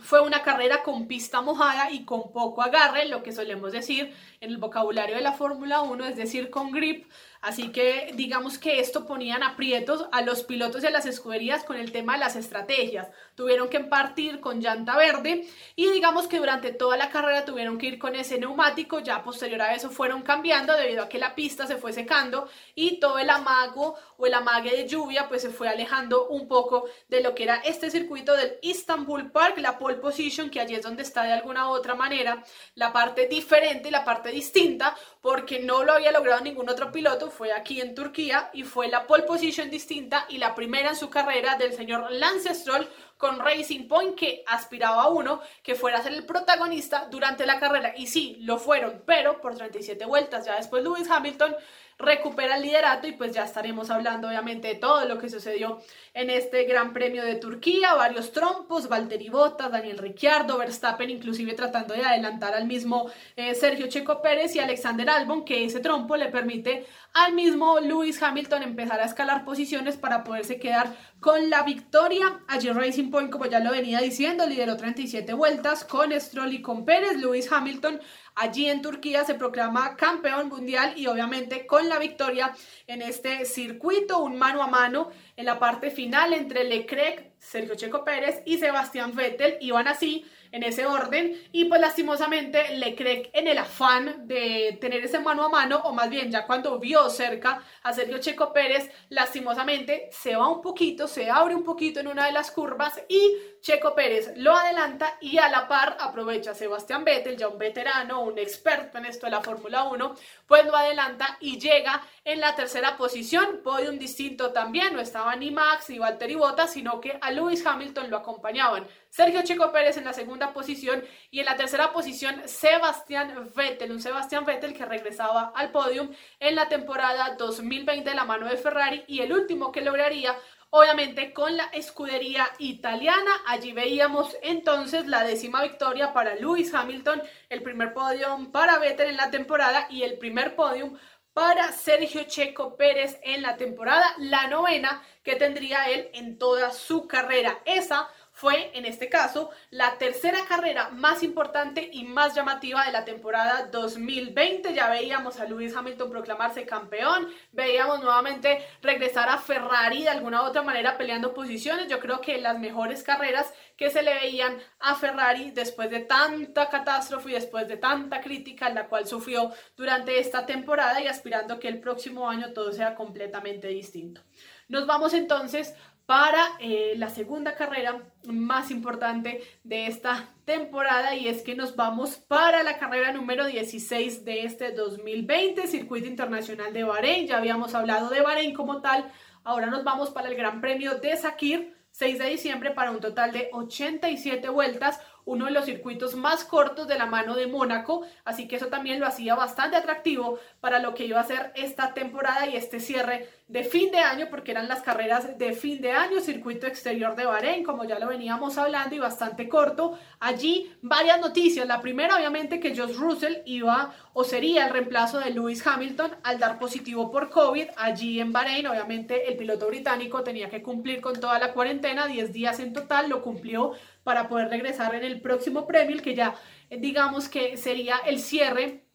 fue 0.00 0.20
una 0.20 0.42
carrera 0.42 0.82
con 0.82 1.06
pista 1.06 1.40
mojada 1.40 1.90
y 1.90 2.04
con 2.04 2.32
poco 2.32 2.62
agarre, 2.62 3.08
lo 3.08 3.22
que 3.22 3.32
solemos 3.32 3.72
decir 3.72 4.14
en 4.40 4.50
el 4.50 4.58
vocabulario 4.58 5.16
de 5.16 5.22
la 5.22 5.32
Fórmula 5.32 5.80
1, 5.82 6.04
es 6.06 6.16
decir, 6.16 6.50
con 6.50 6.70
grip. 6.70 7.06
Así 7.40 7.70
que 7.70 8.12
digamos 8.14 8.58
que 8.58 8.80
esto 8.80 9.06
ponían 9.06 9.42
aprietos 9.42 10.06
a 10.10 10.22
los 10.22 10.42
pilotos 10.42 10.82
y 10.82 10.86
a 10.86 10.90
las 10.90 11.06
escuderías 11.06 11.62
con 11.62 11.76
el 11.76 11.92
tema 11.92 12.14
de 12.14 12.20
las 12.20 12.36
estrategias. 12.36 13.08
Tuvieron 13.36 13.68
que 13.68 13.80
partir 13.80 14.40
con 14.40 14.60
llanta 14.60 14.96
verde 14.96 15.46
y 15.76 15.90
digamos 15.90 16.26
que 16.26 16.38
durante 16.38 16.72
toda 16.72 16.96
la 16.96 17.10
carrera 17.10 17.44
tuvieron 17.44 17.78
que 17.78 17.86
ir 17.86 17.98
con 17.98 18.16
ese 18.16 18.38
neumático. 18.38 19.00
Ya 19.00 19.22
posterior 19.22 19.62
a 19.62 19.74
eso 19.74 19.90
fueron 19.90 20.22
cambiando 20.22 20.76
debido 20.76 21.04
a 21.04 21.08
que 21.08 21.18
la 21.18 21.34
pista 21.34 21.66
se 21.66 21.76
fue 21.76 21.92
secando 21.92 22.48
y 22.74 22.98
todo 22.98 23.18
el 23.18 23.30
amago 23.30 23.96
o 24.16 24.26
el 24.26 24.34
amague 24.34 24.70
de 24.70 24.88
lluvia 24.88 25.28
pues 25.28 25.42
se 25.42 25.50
fue 25.50 25.68
alejando 25.68 26.28
un 26.28 26.48
poco 26.48 26.86
de 27.08 27.20
lo 27.20 27.34
que 27.34 27.44
era 27.44 27.56
este 27.56 27.90
circuito 27.90 28.36
del 28.36 28.58
Istanbul 28.62 29.30
Park, 29.30 29.58
la 29.58 29.78
pole 29.78 29.96
position, 29.96 30.50
que 30.50 30.60
allí 30.60 30.74
es 30.74 30.82
donde 30.82 31.02
está 31.02 31.22
de 31.22 31.32
alguna 31.32 31.68
u 31.68 31.72
otra 31.72 31.94
manera 31.94 32.42
la 32.74 32.92
parte 32.92 33.26
diferente, 33.26 33.90
la 33.90 34.04
parte 34.04 34.30
distinta, 34.30 34.96
porque 35.20 35.60
no 35.60 35.84
lo 35.84 35.92
había 35.92 36.12
logrado 36.12 36.40
ningún 36.42 36.68
otro 36.68 36.90
piloto, 36.90 37.27
fue 37.30 37.52
aquí 37.52 37.80
en 37.80 37.94
Turquía 37.94 38.50
y 38.52 38.64
fue 38.64 38.88
la 38.88 39.06
pole 39.06 39.24
position 39.24 39.70
distinta 39.70 40.26
y 40.28 40.38
la 40.38 40.54
primera 40.54 40.90
en 40.90 40.96
su 40.96 41.10
carrera 41.10 41.56
del 41.56 41.72
señor 41.72 42.10
Lance 42.10 42.54
Stroll 42.54 42.88
con 43.16 43.38
Racing 43.40 43.88
Point 43.88 44.16
que 44.16 44.44
aspiraba 44.46 45.02
a 45.02 45.08
uno 45.08 45.40
que 45.62 45.74
fuera 45.74 45.98
a 45.98 46.02
ser 46.02 46.14
el 46.14 46.24
protagonista 46.24 47.08
durante 47.10 47.46
la 47.46 47.58
carrera. 47.58 47.92
Y 47.96 48.06
sí, 48.06 48.38
lo 48.40 48.58
fueron, 48.58 49.02
pero 49.04 49.40
por 49.40 49.56
37 49.56 50.06
vueltas, 50.06 50.46
ya 50.46 50.56
después 50.56 50.82
Lewis 50.82 51.10
Hamilton 51.10 51.54
recupera 51.98 52.56
el 52.56 52.62
liderato 52.62 53.08
y 53.08 53.12
pues 53.12 53.32
ya 53.32 53.44
estaremos 53.44 53.90
hablando 53.90 54.28
obviamente 54.28 54.68
de 54.68 54.74
todo 54.76 55.04
lo 55.04 55.18
que 55.18 55.28
sucedió 55.28 55.80
en 56.14 56.30
este 56.30 56.64
Gran 56.64 56.92
Premio 56.92 57.24
de 57.24 57.34
Turquía, 57.34 57.94
varios 57.94 58.32
trompos, 58.32 58.88
Valtteri 58.88 59.28
Bottas, 59.28 59.72
Daniel 59.72 59.98
Ricciardo, 59.98 60.58
Verstappen 60.58 61.10
inclusive 61.10 61.54
tratando 61.54 61.94
de 61.94 62.04
adelantar 62.04 62.54
al 62.54 62.66
mismo 62.66 63.10
eh, 63.36 63.54
Sergio 63.54 63.88
Checo 63.88 64.22
Pérez 64.22 64.54
y 64.54 64.60
Alexander 64.60 65.10
Albon, 65.10 65.44
que 65.44 65.64
ese 65.64 65.80
trompo 65.80 66.16
le 66.16 66.28
permite 66.28 66.86
al 67.14 67.34
mismo 67.34 67.80
Lewis 67.80 68.22
Hamilton 68.22 68.62
empezar 68.62 69.00
a 69.00 69.04
escalar 69.04 69.44
posiciones 69.44 69.96
para 69.96 70.22
poderse 70.22 70.60
quedar 70.60 70.94
con 71.20 71.50
la 71.50 71.62
victoria. 71.62 72.40
Allí 72.46 72.70
Racing 72.70 73.10
Point, 73.10 73.30
como 73.30 73.46
ya 73.46 73.60
lo 73.60 73.72
venía 73.72 74.00
diciendo, 74.00 74.46
lideró 74.46 74.76
37 74.76 75.32
vueltas 75.34 75.84
con 75.84 76.12
Stroll 76.18 76.52
y 76.52 76.62
con 76.62 76.84
Pérez. 76.84 77.16
Lewis 77.16 77.50
Hamilton 77.50 78.00
allí 78.38 78.68
en 78.68 78.82
Turquía 78.82 79.24
se 79.24 79.34
proclama 79.34 79.96
campeón 79.96 80.48
mundial 80.48 80.94
y 80.96 81.06
obviamente 81.06 81.66
con 81.66 81.88
la 81.88 81.98
victoria 81.98 82.54
en 82.86 83.02
este 83.02 83.44
circuito, 83.44 84.18
un 84.20 84.38
mano 84.38 84.62
a 84.62 84.68
mano 84.68 85.10
en 85.36 85.44
la 85.44 85.58
parte 85.58 85.90
final 85.90 86.32
entre 86.32 86.64
Leclerc, 86.64 87.27
Sergio 87.38 87.74
Checo 87.74 88.04
Pérez 88.04 88.42
y 88.44 88.58
Sebastián 88.58 89.14
Vettel. 89.14 89.58
Iban 89.60 89.88
así 89.88 90.24
en 90.52 90.62
ese 90.62 90.86
orden 90.86 91.40
y 91.52 91.66
pues 91.66 91.80
lastimosamente 91.80 92.76
Leclerc 92.76 93.30
en 93.32 93.48
el 93.48 93.58
afán 93.58 94.26
de 94.26 94.78
tener 94.80 95.04
ese 95.04 95.18
mano 95.18 95.44
a 95.44 95.48
mano 95.48 95.80
o 95.84 95.92
más 95.92 96.08
bien 96.08 96.30
ya 96.30 96.46
cuando 96.46 96.78
vio 96.78 97.10
cerca 97.10 97.62
a 97.82 97.92
Sergio 97.92 98.18
Checo 98.18 98.52
Pérez 98.52 98.90
lastimosamente 99.10 100.08
se 100.10 100.36
va 100.36 100.48
un 100.48 100.62
poquito, 100.62 101.06
se 101.06 101.30
abre 101.30 101.54
un 101.54 101.64
poquito 101.64 102.00
en 102.00 102.08
una 102.08 102.26
de 102.26 102.32
las 102.32 102.50
curvas 102.50 103.00
y 103.08 103.36
Checo 103.60 103.94
Pérez 103.94 104.32
lo 104.36 104.54
adelanta 104.54 105.18
y 105.20 105.38
a 105.38 105.48
la 105.48 105.68
par 105.68 105.96
aprovecha 106.00 106.54
Sebastián 106.54 107.04
Vettel, 107.04 107.36
ya 107.36 107.48
un 107.48 107.58
veterano, 107.58 108.22
un 108.22 108.38
experto 108.38 108.98
en 108.98 109.06
esto 109.06 109.26
de 109.26 109.32
la 109.32 109.40
Fórmula 109.40 109.84
1, 109.84 110.14
pues 110.46 110.64
lo 110.64 110.76
adelanta 110.76 111.36
y 111.40 111.58
llega 111.58 112.02
En 112.28 112.40
la 112.40 112.54
tercera 112.54 112.98
posición, 112.98 113.62
podium 113.64 113.98
distinto 113.98 114.52
también, 114.52 114.92
no 114.92 115.00
estaba 115.00 115.34
ni 115.34 115.50
Max 115.50 115.88
ni 115.88 115.98
Valtteri 115.98 116.34
Bottas, 116.34 116.70
sino 116.70 117.00
que 117.00 117.18
a 117.22 117.30
Lewis 117.30 117.64
Hamilton 117.64 118.10
lo 118.10 118.18
acompañaban. 118.18 118.86
Sergio 119.08 119.40
Checo 119.44 119.72
Pérez 119.72 119.96
en 119.96 120.04
la 120.04 120.12
segunda 120.12 120.52
posición 120.52 121.02
y 121.30 121.40
en 121.40 121.46
la 121.46 121.56
tercera 121.56 121.90
posición 121.90 122.42
Sebastián 122.44 123.50
Vettel, 123.56 123.92
un 123.92 124.02
Sebastián 124.02 124.44
Vettel 124.44 124.74
que 124.74 124.84
regresaba 124.84 125.54
al 125.56 125.70
podium 125.70 126.10
en 126.38 126.54
la 126.54 126.68
temporada 126.68 127.34
2020 127.36 128.10
de 128.10 128.14
la 128.14 128.26
mano 128.26 128.46
de 128.46 128.58
Ferrari 128.58 129.04
y 129.06 129.20
el 129.20 129.32
último 129.32 129.72
que 129.72 129.80
lograría 129.80 130.36
obviamente 130.68 131.32
con 131.32 131.56
la 131.56 131.64
escudería 131.72 132.46
italiana. 132.58 133.30
Allí 133.46 133.72
veíamos 133.72 134.36
entonces 134.42 135.06
la 135.06 135.24
décima 135.24 135.62
victoria 135.62 136.12
para 136.12 136.34
Lewis 136.34 136.74
Hamilton, 136.74 137.22
el 137.48 137.62
primer 137.62 137.94
podium 137.94 138.52
para 138.52 138.78
Vettel 138.78 139.08
en 139.08 139.16
la 139.16 139.30
temporada 139.30 139.86
y 139.88 140.02
el 140.02 140.18
primer 140.18 140.54
podium 140.54 140.98
para 141.38 141.70
Sergio 141.70 142.24
Checo 142.24 142.74
Pérez 142.74 143.20
en 143.22 143.42
la 143.42 143.56
temporada, 143.56 144.12
la 144.18 144.48
novena 144.48 145.04
que 145.22 145.36
tendría 145.36 145.88
él 145.88 146.10
en 146.12 146.36
toda 146.36 146.72
su 146.72 147.06
carrera. 147.06 147.60
Esa 147.64 148.08
fue, 148.38 148.70
en 148.74 148.84
este 148.84 149.08
caso, 149.08 149.50
la 149.70 149.98
tercera 149.98 150.38
carrera 150.48 150.90
más 150.90 151.24
importante 151.24 151.90
y 151.92 152.04
más 152.04 152.36
llamativa 152.36 152.84
de 152.84 152.92
la 152.92 153.04
temporada 153.04 153.66
2020. 153.66 154.74
Ya 154.74 154.88
veíamos 154.88 155.40
a 155.40 155.44
Lewis 155.44 155.74
Hamilton 155.74 156.08
proclamarse 156.08 156.64
campeón, 156.64 157.26
veíamos 157.50 158.00
nuevamente 158.00 158.64
regresar 158.80 159.28
a 159.28 159.38
Ferrari 159.38 160.04
de 160.04 160.10
alguna 160.10 160.42
u 160.42 160.44
otra 160.44 160.62
manera 160.62 160.96
peleando 160.96 161.34
posiciones. 161.34 161.88
Yo 161.88 161.98
creo 161.98 162.20
que 162.20 162.38
las 162.38 162.60
mejores 162.60 163.02
carreras 163.02 163.52
que 163.76 163.90
se 163.90 164.02
le 164.02 164.14
veían 164.14 164.56
a 164.78 164.94
Ferrari 164.94 165.50
después 165.50 165.90
de 165.90 166.00
tanta 166.00 166.68
catástrofe 166.68 167.30
y 167.30 167.34
después 167.34 167.66
de 167.66 167.76
tanta 167.76 168.20
crítica, 168.20 168.68
la 168.70 168.86
cual 168.86 169.08
sufrió 169.08 169.52
durante 169.76 170.20
esta 170.20 170.46
temporada 170.46 171.00
y 171.00 171.08
aspirando 171.08 171.58
que 171.58 171.66
el 171.66 171.80
próximo 171.80 172.30
año 172.30 172.52
todo 172.52 172.72
sea 172.72 172.94
completamente 172.94 173.66
distinto. 173.66 174.20
Nos 174.68 174.86
vamos 174.86 175.14
entonces 175.14 175.74
para 176.08 176.42
eh, 176.58 176.94
la 176.96 177.10
segunda 177.10 177.54
carrera 177.54 178.00
más 178.24 178.70
importante 178.70 179.42
de 179.62 179.88
esta 179.88 180.30
temporada 180.46 181.14
y 181.14 181.28
es 181.28 181.42
que 181.42 181.54
nos 181.54 181.76
vamos 181.76 182.16
para 182.16 182.62
la 182.62 182.78
carrera 182.78 183.12
número 183.12 183.44
16 183.44 184.24
de 184.24 184.44
este 184.44 184.72
2020, 184.72 185.66
Circuito 185.66 186.06
Internacional 186.06 186.72
de 186.72 186.82
Bahrein. 186.82 187.26
Ya 187.26 187.36
habíamos 187.36 187.74
hablado 187.74 188.08
de 188.08 188.22
Bahrein 188.22 188.54
como 188.54 188.80
tal, 188.80 189.12
ahora 189.44 189.66
nos 189.66 189.84
vamos 189.84 190.08
para 190.08 190.30
el 190.30 190.34
Gran 190.34 190.62
Premio 190.62 190.94
de 190.94 191.14
Sakir, 191.14 191.76
6 191.90 192.18
de 192.18 192.30
diciembre, 192.30 192.70
para 192.70 192.90
un 192.90 193.00
total 193.00 193.30
de 193.32 193.50
87 193.52 194.48
vueltas, 194.48 195.02
uno 195.28 195.44
de 195.44 195.50
los 195.50 195.66
circuitos 195.66 196.16
más 196.16 196.42
cortos 196.42 196.88
de 196.88 196.98
la 196.98 197.04
mano 197.04 197.34
de 197.34 197.46
Mónaco, 197.46 198.06
así 198.24 198.48
que 198.48 198.56
eso 198.56 198.68
también 198.68 198.98
lo 198.98 199.06
hacía 199.06 199.34
bastante 199.34 199.76
atractivo 199.76 200.38
para 200.60 200.78
lo 200.78 200.94
que 200.94 201.04
iba 201.04 201.20
a 201.20 201.24
ser 201.24 201.52
esta 201.54 201.92
temporada 201.92 202.46
y 202.46 202.56
este 202.56 202.80
cierre 202.80 203.28
de 203.46 203.64
fin 203.64 203.90
de 203.90 203.98
año, 203.98 204.26
porque 204.30 204.50
eran 204.50 204.68
las 204.68 204.82
carreras 204.82 205.38
de 205.38 205.52
fin 205.54 205.80
de 205.80 205.92
año, 205.92 206.20
circuito 206.20 206.66
exterior 206.66 207.16
de 207.16 207.24
Bahrein, 207.24 207.64
como 207.64 207.84
ya 207.84 207.98
lo 207.98 208.06
veníamos 208.06 208.58
hablando, 208.58 208.94
y 208.94 208.98
bastante 208.98 209.48
corto. 209.48 209.98
Allí 210.20 210.70
varias 210.82 211.18
noticias. 211.18 211.66
La 211.66 211.80
primera, 211.80 212.16
obviamente, 212.16 212.60
que 212.60 212.76
Josh 212.76 212.94
Russell 212.96 213.38
iba 213.46 213.94
o 214.12 214.22
sería 214.22 214.66
el 214.66 214.72
reemplazo 214.72 215.18
de 215.18 215.30
Lewis 215.30 215.66
Hamilton 215.66 216.16
al 216.24 216.38
dar 216.38 216.58
positivo 216.58 217.10
por 217.10 217.30
COVID 217.30 217.68
allí 217.76 218.20
en 218.20 218.32
Bahrein. 218.32 218.66
Obviamente, 218.66 219.30
el 219.30 219.36
piloto 219.38 219.66
británico 219.66 220.22
tenía 220.22 220.50
que 220.50 220.62
cumplir 220.62 221.00
con 221.00 221.18
toda 221.18 221.38
la 221.38 221.54
cuarentena, 221.54 222.06
10 222.06 222.32
días 222.32 222.60
en 222.60 222.74
total, 222.74 223.08
lo 223.08 223.22
cumplió 223.22 223.72
para 224.08 224.26
poder 224.26 224.48
regresar 224.48 224.94
en 224.94 225.04
el 225.04 225.20
próximo 225.20 225.66
premio, 225.66 226.00
que 226.02 226.14
ya 226.14 226.34
digamos 226.70 227.28
que 227.28 227.58
sería 227.58 227.98
el 228.06 228.20
cierre 228.20 228.86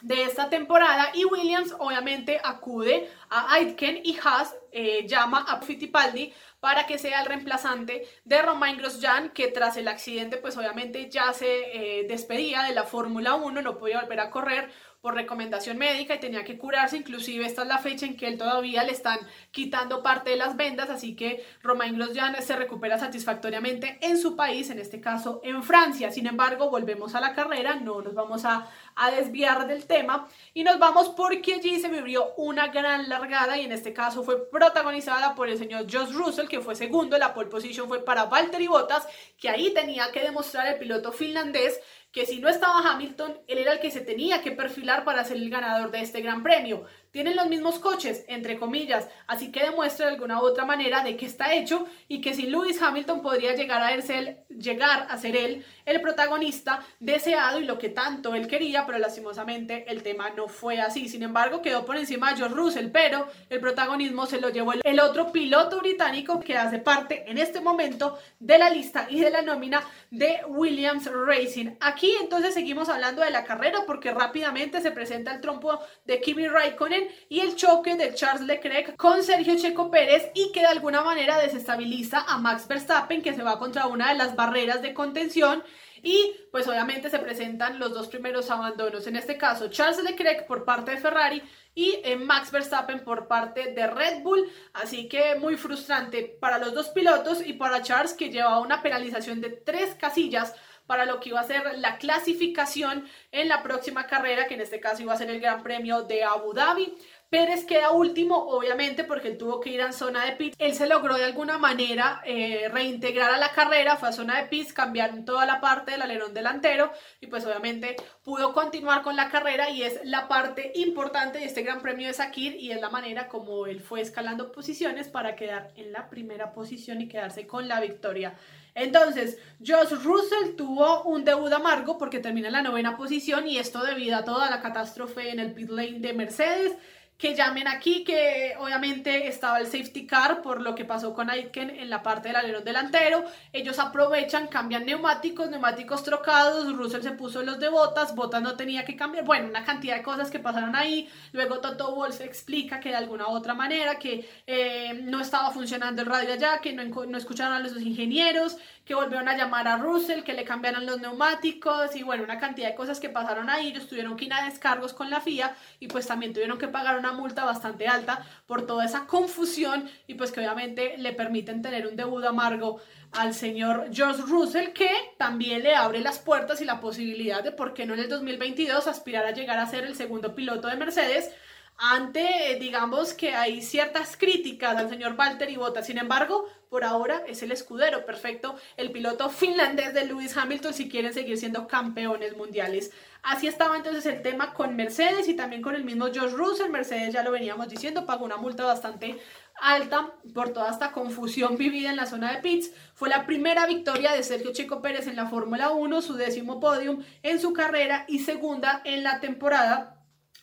de 0.00 0.22
esta 0.22 0.48
temporada. 0.48 1.10
Y 1.12 1.26
Williams 1.26 1.76
obviamente 1.78 2.40
acude 2.42 3.10
a 3.28 3.52
Aitken 3.52 4.00
y 4.02 4.16
Haas 4.24 4.56
eh, 4.72 5.06
llama 5.06 5.44
a 5.46 5.60
Fittipaldi 5.60 6.32
para 6.60 6.86
que 6.86 6.96
sea 6.96 7.20
el 7.20 7.26
reemplazante 7.26 8.08
de 8.24 8.40
Romain 8.40 8.78
Grosjean 8.78 9.28
que 9.34 9.48
tras 9.48 9.76
el 9.76 9.86
accidente 9.86 10.38
pues 10.38 10.56
obviamente 10.56 11.10
ya 11.10 11.34
se 11.34 12.00
eh, 12.00 12.06
despedía 12.08 12.62
de 12.62 12.74
la 12.74 12.84
Fórmula 12.84 13.34
1, 13.34 13.60
no 13.60 13.76
podía 13.76 14.00
volver 14.00 14.20
a 14.20 14.30
correr 14.30 14.72
por 15.04 15.14
recomendación 15.14 15.76
médica 15.76 16.14
y 16.14 16.18
tenía 16.18 16.44
que 16.44 16.56
curarse, 16.56 16.96
inclusive 16.96 17.44
esta 17.44 17.60
es 17.60 17.68
la 17.68 17.76
fecha 17.76 18.06
en 18.06 18.16
que 18.16 18.26
él 18.26 18.38
todavía 18.38 18.82
le 18.84 18.92
están 18.92 19.18
quitando 19.50 20.02
parte 20.02 20.30
de 20.30 20.36
las 20.36 20.56
vendas, 20.56 20.88
así 20.88 21.14
que 21.14 21.44
Romain 21.62 21.94
Grosjean 21.94 22.34
se 22.42 22.56
recupera 22.56 22.98
satisfactoriamente 22.98 23.98
en 24.00 24.16
su 24.16 24.34
país, 24.34 24.70
en 24.70 24.78
este 24.78 25.02
caso 25.02 25.42
en 25.44 25.62
Francia. 25.62 26.10
Sin 26.10 26.26
embargo, 26.26 26.70
volvemos 26.70 27.14
a 27.14 27.20
la 27.20 27.34
carrera, 27.34 27.74
no 27.74 28.00
nos 28.00 28.14
vamos 28.14 28.46
a, 28.46 28.70
a 28.96 29.10
desviar 29.10 29.66
del 29.66 29.84
tema 29.84 30.26
y 30.54 30.64
nos 30.64 30.78
vamos 30.78 31.10
porque 31.10 31.52
allí 31.52 31.78
se 31.80 31.90
vivió 31.90 32.32
una 32.38 32.68
gran 32.68 33.06
largada 33.10 33.58
y 33.58 33.66
en 33.66 33.72
este 33.72 33.92
caso 33.92 34.22
fue 34.22 34.48
protagonizada 34.48 35.34
por 35.34 35.50
el 35.50 35.58
señor 35.58 35.82
Josh 35.82 36.12
Russell, 36.12 36.48
que 36.48 36.62
fue 36.62 36.76
segundo, 36.76 37.18
la 37.18 37.34
pole 37.34 37.50
position 37.50 37.88
fue 37.88 38.02
para 38.02 38.24
Valtteri 38.24 38.68
Bottas, 38.68 39.06
que 39.38 39.50
ahí 39.50 39.74
tenía 39.74 40.10
que 40.12 40.20
demostrar 40.22 40.66
el 40.66 40.78
piloto 40.78 41.12
finlandés 41.12 41.78
que 42.14 42.26
si 42.26 42.38
no 42.38 42.48
estaba 42.48 42.78
Hamilton, 42.78 43.40
él 43.48 43.58
era 43.58 43.72
el 43.72 43.80
que 43.80 43.90
se 43.90 44.00
tenía 44.00 44.40
que 44.40 44.52
perfilar 44.52 45.04
para 45.04 45.24
ser 45.24 45.36
el 45.36 45.50
ganador 45.50 45.90
de 45.90 46.00
este 46.00 46.20
gran 46.20 46.44
premio. 46.44 46.84
Tienen 47.14 47.36
los 47.36 47.46
mismos 47.46 47.78
coches, 47.78 48.24
entre 48.26 48.58
comillas, 48.58 49.06
así 49.28 49.52
que 49.52 49.62
demuestra 49.62 50.06
de 50.06 50.14
alguna 50.14 50.42
u 50.42 50.46
otra 50.46 50.64
manera 50.64 51.04
de 51.04 51.16
que 51.16 51.26
está 51.26 51.54
hecho 51.54 51.86
y 52.08 52.20
que 52.20 52.34
sin 52.34 52.50
Lewis 52.50 52.82
Hamilton 52.82 53.22
podría 53.22 53.54
llegar 53.54 53.80
a, 53.84 54.02
ser, 54.02 54.44
llegar 54.48 55.06
a 55.08 55.16
ser 55.16 55.36
él 55.36 55.64
el 55.86 56.00
protagonista 56.00 56.84
deseado 56.98 57.60
y 57.60 57.66
lo 57.66 57.78
que 57.78 57.90
tanto 57.90 58.34
él 58.34 58.48
quería, 58.48 58.84
pero 58.84 58.98
lastimosamente 58.98 59.84
el 59.86 60.02
tema 60.02 60.30
no 60.30 60.48
fue 60.48 60.80
así. 60.80 61.08
Sin 61.08 61.22
embargo, 61.22 61.62
quedó 61.62 61.86
por 61.86 61.96
encima 61.96 62.30
de 62.30 62.38
George 62.38 62.56
Russell, 62.56 62.90
pero 62.90 63.28
el 63.48 63.60
protagonismo 63.60 64.26
se 64.26 64.40
lo 64.40 64.48
llevó 64.48 64.72
el 64.82 64.98
otro 64.98 65.30
piloto 65.30 65.78
británico 65.78 66.40
que 66.40 66.56
hace 66.56 66.80
parte 66.80 67.30
en 67.30 67.38
este 67.38 67.60
momento 67.60 68.18
de 68.40 68.58
la 68.58 68.70
lista 68.70 69.06
y 69.08 69.20
de 69.20 69.30
la 69.30 69.42
nómina 69.42 69.84
de 70.10 70.40
Williams 70.48 71.08
Racing. 71.12 71.76
Aquí 71.78 72.12
entonces 72.20 72.54
seguimos 72.54 72.88
hablando 72.88 73.22
de 73.22 73.30
la 73.30 73.44
carrera 73.44 73.84
porque 73.86 74.10
rápidamente 74.10 74.80
se 74.80 74.90
presenta 74.90 75.32
el 75.32 75.40
trompo 75.40 75.78
de 76.06 76.20
Kimi 76.20 76.48
Raikkonen 76.48 77.03
y 77.28 77.40
el 77.40 77.56
choque 77.56 77.96
de 77.96 78.14
Charles 78.14 78.46
Leclerc 78.46 78.96
con 78.96 79.22
Sergio 79.22 79.56
Checo 79.56 79.90
Pérez 79.90 80.30
y 80.34 80.52
que 80.52 80.60
de 80.60 80.66
alguna 80.66 81.02
manera 81.02 81.38
desestabiliza 81.38 82.24
a 82.26 82.38
Max 82.38 82.66
Verstappen 82.68 83.22
que 83.22 83.34
se 83.34 83.42
va 83.42 83.58
contra 83.58 83.86
una 83.86 84.10
de 84.10 84.18
las 84.18 84.36
barreras 84.36 84.82
de 84.82 84.94
contención 84.94 85.62
y 86.02 86.36
pues 86.52 86.68
obviamente 86.68 87.08
se 87.08 87.18
presentan 87.18 87.78
los 87.78 87.94
dos 87.94 88.08
primeros 88.08 88.50
abandonos, 88.50 89.06
en 89.06 89.16
este 89.16 89.38
caso 89.38 89.68
Charles 89.68 90.02
Leclerc 90.02 90.46
por 90.46 90.64
parte 90.64 90.90
de 90.90 90.98
Ferrari 90.98 91.42
y 91.74 91.98
eh, 92.04 92.16
Max 92.16 92.52
Verstappen 92.52 93.02
por 93.02 93.26
parte 93.26 93.72
de 93.72 93.86
Red 93.86 94.22
Bull, 94.22 94.48
así 94.74 95.08
que 95.08 95.34
muy 95.36 95.56
frustrante 95.56 96.36
para 96.38 96.58
los 96.58 96.74
dos 96.74 96.90
pilotos 96.90 97.44
y 97.44 97.54
para 97.54 97.82
Charles 97.82 98.12
que 98.12 98.30
lleva 98.30 98.60
una 98.60 98.82
penalización 98.82 99.40
de 99.40 99.50
tres 99.50 99.94
casillas 99.94 100.54
para 100.86 101.06
lo 101.06 101.20
que 101.20 101.30
iba 101.30 101.40
a 101.40 101.44
ser 101.44 101.78
la 101.78 101.98
clasificación 101.98 103.08
en 103.32 103.48
la 103.48 103.62
próxima 103.62 104.06
carrera, 104.06 104.46
que 104.46 104.54
en 104.54 104.60
este 104.60 104.80
caso 104.80 105.02
iba 105.02 105.12
a 105.12 105.18
ser 105.18 105.30
el 105.30 105.40
Gran 105.40 105.62
Premio 105.62 106.02
de 106.02 106.24
Abu 106.24 106.52
Dhabi. 106.52 106.94
Pérez 107.30 107.64
queda 107.64 107.90
último, 107.90 108.36
obviamente, 108.36 109.02
porque 109.02 109.26
él 109.26 109.38
tuvo 109.38 109.60
que 109.60 109.70
ir 109.70 109.82
a 109.82 109.90
zona 109.92 110.24
de 110.24 110.32
pits. 110.36 110.56
Él 110.56 110.72
se 110.74 110.86
logró 110.86 111.16
de 111.16 111.24
alguna 111.24 111.58
manera 111.58 112.22
eh, 112.24 112.68
reintegrar 112.72 113.32
a 113.32 113.38
la 113.38 113.50
carrera, 113.50 113.96
fue 113.96 114.10
a 114.10 114.12
zona 114.12 114.40
de 114.40 114.46
pits, 114.46 114.72
cambiaron 114.72 115.24
toda 115.24 115.44
la 115.44 115.60
parte 115.60 115.90
del 115.90 116.02
alerón 116.02 116.32
delantero 116.32 116.92
y 117.20 117.26
pues 117.26 117.44
obviamente 117.44 117.96
pudo 118.22 118.52
continuar 118.52 119.02
con 119.02 119.16
la 119.16 119.30
carrera 119.30 119.68
y 119.68 119.82
es 119.82 119.98
la 120.04 120.28
parte 120.28 120.70
importante 120.76 121.40
de 121.40 121.46
este 121.46 121.62
Gran 121.62 121.82
Premio 121.82 122.06
de 122.06 122.14
Sakir 122.14 122.54
y 122.54 122.70
es 122.70 122.80
la 122.80 122.90
manera 122.90 123.26
como 123.26 123.66
él 123.66 123.80
fue 123.80 124.00
escalando 124.00 124.52
posiciones 124.52 125.08
para 125.08 125.34
quedar 125.34 125.72
en 125.74 125.90
la 125.90 126.08
primera 126.08 126.52
posición 126.52 127.00
y 127.00 127.08
quedarse 127.08 127.48
con 127.48 127.66
la 127.66 127.80
victoria. 127.80 128.34
Entonces, 128.74 129.38
Josh 129.64 130.02
Russell 130.02 130.56
tuvo 130.56 131.04
un 131.04 131.24
debut 131.24 131.52
amargo 131.52 131.96
porque 131.96 132.18
termina 132.18 132.48
en 132.48 132.54
la 132.54 132.62
novena 132.62 132.96
posición 132.96 133.46
y 133.46 133.58
esto 133.58 133.84
debido 133.84 134.16
a 134.16 134.24
toda 134.24 134.50
la 134.50 134.60
catástrofe 134.60 135.30
en 135.30 135.38
el 135.38 135.52
pit 135.52 135.70
lane 135.70 136.00
de 136.00 136.12
Mercedes 136.12 136.72
que 137.16 137.34
llamen 137.34 137.68
aquí, 137.68 138.02
que 138.02 138.54
obviamente 138.58 139.28
estaba 139.28 139.58
el 139.60 139.66
safety 139.66 140.06
car 140.06 140.42
por 140.42 140.60
lo 140.60 140.74
que 140.74 140.84
pasó 140.84 141.14
con 141.14 141.30
Aitken 141.30 141.70
en 141.70 141.88
la 141.88 142.02
parte 142.02 142.28
del 142.28 142.36
alerón 142.36 142.64
delantero. 142.64 143.24
Ellos 143.52 143.78
aprovechan, 143.78 144.48
cambian 144.48 144.84
neumáticos, 144.84 145.48
neumáticos 145.48 146.02
trocados. 146.02 146.76
Russell 146.76 147.02
se 147.02 147.12
puso 147.12 147.42
los 147.42 147.60
de 147.60 147.68
botas, 147.68 148.14
botas 148.14 148.42
no 148.42 148.56
tenía 148.56 148.84
que 148.84 148.96
cambiar. 148.96 149.24
Bueno, 149.24 149.48
una 149.48 149.64
cantidad 149.64 149.96
de 149.96 150.02
cosas 150.02 150.30
que 150.30 150.40
pasaron 150.40 150.74
ahí. 150.74 151.08
Luego 151.32 151.60
Toto 151.60 151.94
Wolff 151.94 152.20
explica 152.20 152.80
que 152.80 152.88
de 152.88 152.96
alguna 152.96 153.28
u 153.28 153.30
otra 153.30 153.54
manera 153.54 153.98
que 153.98 154.28
eh, 154.46 155.00
no 155.04 155.20
estaba 155.20 155.50
funcionando 155.52 156.02
el 156.02 156.08
radio 156.08 156.32
allá, 156.32 156.60
que 156.60 156.72
no, 156.72 156.84
no 157.06 157.16
escucharon 157.16 157.54
a 157.54 157.60
los 157.60 157.80
ingenieros, 157.80 158.56
que 158.84 158.94
volvieron 158.94 159.28
a 159.28 159.36
llamar 159.36 159.66
a 159.66 159.78
Russell, 159.78 160.22
que 160.22 160.34
le 160.34 160.44
cambiaron 160.44 160.84
los 160.84 161.00
neumáticos 161.00 161.96
y 161.96 162.02
bueno, 162.02 162.22
una 162.22 162.38
cantidad 162.38 162.68
de 162.68 162.74
cosas 162.74 163.00
que 163.00 163.08
pasaron 163.08 163.48
ahí. 163.48 163.68
Ellos 163.68 163.88
tuvieron 163.88 164.16
que 164.16 164.26
ir 164.26 164.32
a 164.34 164.44
descargos 164.44 164.92
con 164.92 165.08
la 165.08 165.20
FIA 165.20 165.56
y 165.80 165.88
pues 165.88 166.06
también 166.06 166.32
tuvieron 166.32 166.58
que 166.58 166.68
pagar 166.68 166.98
una 166.98 167.12
multa 167.12 167.44
bastante 167.44 167.88
alta 167.88 168.24
por 168.46 168.66
toda 168.66 168.84
esa 168.84 169.06
confusión 169.06 169.88
y 170.06 170.14
pues 170.14 170.32
que 170.32 170.40
obviamente 170.40 170.98
le 170.98 171.12
permiten 171.12 171.62
tener 171.62 171.86
un 171.86 171.96
debut 171.96 172.24
amargo 172.24 172.80
al 173.12 173.32
señor 173.32 173.88
George 173.92 174.22
Russell 174.22 174.72
que 174.72 174.90
también 175.18 175.62
le 175.62 175.74
abre 175.74 176.00
las 176.00 176.18
puertas 176.18 176.60
y 176.60 176.64
la 176.64 176.80
posibilidad 176.80 177.42
de 177.42 177.52
por 177.52 177.72
qué 177.72 177.86
no 177.86 177.94
en 177.94 178.00
el 178.00 178.08
2022 178.08 178.86
aspirar 178.86 179.24
a 179.24 179.30
llegar 179.30 179.58
a 179.58 179.66
ser 179.66 179.84
el 179.84 179.94
segundo 179.94 180.34
piloto 180.34 180.68
de 180.68 180.76
Mercedes 180.76 181.30
ante, 181.76 182.56
digamos 182.60 183.14
que 183.14 183.34
hay 183.34 183.62
ciertas 183.62 184.16
críticas 184.16 184.76
al 184.76 184.88
señor 184.88 185.16
Valtteri 185.16 185.56
Bottas. 185.56 185.86
Sin 185.86 185.98
embargo, 185.98 186.46
por 186.68 186.84
ahora 186.84 187.22
es 187.26 187.42
el 187.42 187.52
escudero 187.52 188.04
perfecto, 188.04 188.56
el 188.76 188.90
piloto 188.90 189.28
finlandés 189.30 189.94
de 189.94 190.06
Lewis 190.06 190.36
Hamilton 190.36 190.74
si 190.74 190.88
quieren 190.88 191.12
seguir 191.12 191.38
siendo 191.38 191.68
campeones 191.68 192.36
mundiales. 192.36 192.90
Así 193.22 193.46
estaba 193.46 193.76
entonces 193.76 194.04
el 194.06 194.22
tema 194.22 194.52
con 194.52 194.76
Mercedes 194.76 195.28
y 195.28 195.34
también 195.34 195.62
con 195.62 195.74
el 195.74 195.84
mismo 195.84 196.06
George 196.12 196.36
Russell. 196.36 196.70
Mercedes 196.70 197.14
ya 197.14 197.22
lo 197.22 197.30
veníamos 197.30 197.68
diciendo, 197.68 198.06
pagó 198.06 198.24
una 198.24 198.36
multa 198.36 198.64
bastante 198.64 199.18
alta 199.60 200.12
por 200.34 200.52
toda 200.52 200.70
esta 200.70 200.92
confusión 200.92 201.56
vivida 201.56 201.90
en 201.90 201.96
la 201.96 202.06
zona 202.06 202.32
de 202.32 202.42
pits. 202.42 202.72
Fue 202.94 203.08
la 203.08 203.24
primera 203.24 203.66
victoria 203.66 204.12
de 204.12 204.22
Sergio 204.22 204.52
Checo 204.52 204.82
Pérez 204.82 205.06
en 205.06 205.16
la 205.16 205.28
Fórmula 205.28 205.70
1, 205.70 206.02
su 206.02 206.14
décimo 206.14 206.60
podium 206.60 207.02
en 207.22 207.40
su 207.40 207.52
carrera 207.52 208.04
y 208.08 208.18
segunda 208.18 208.82
en 208.84 209.04
la 209.04 209.20
temporada 209.20 209.93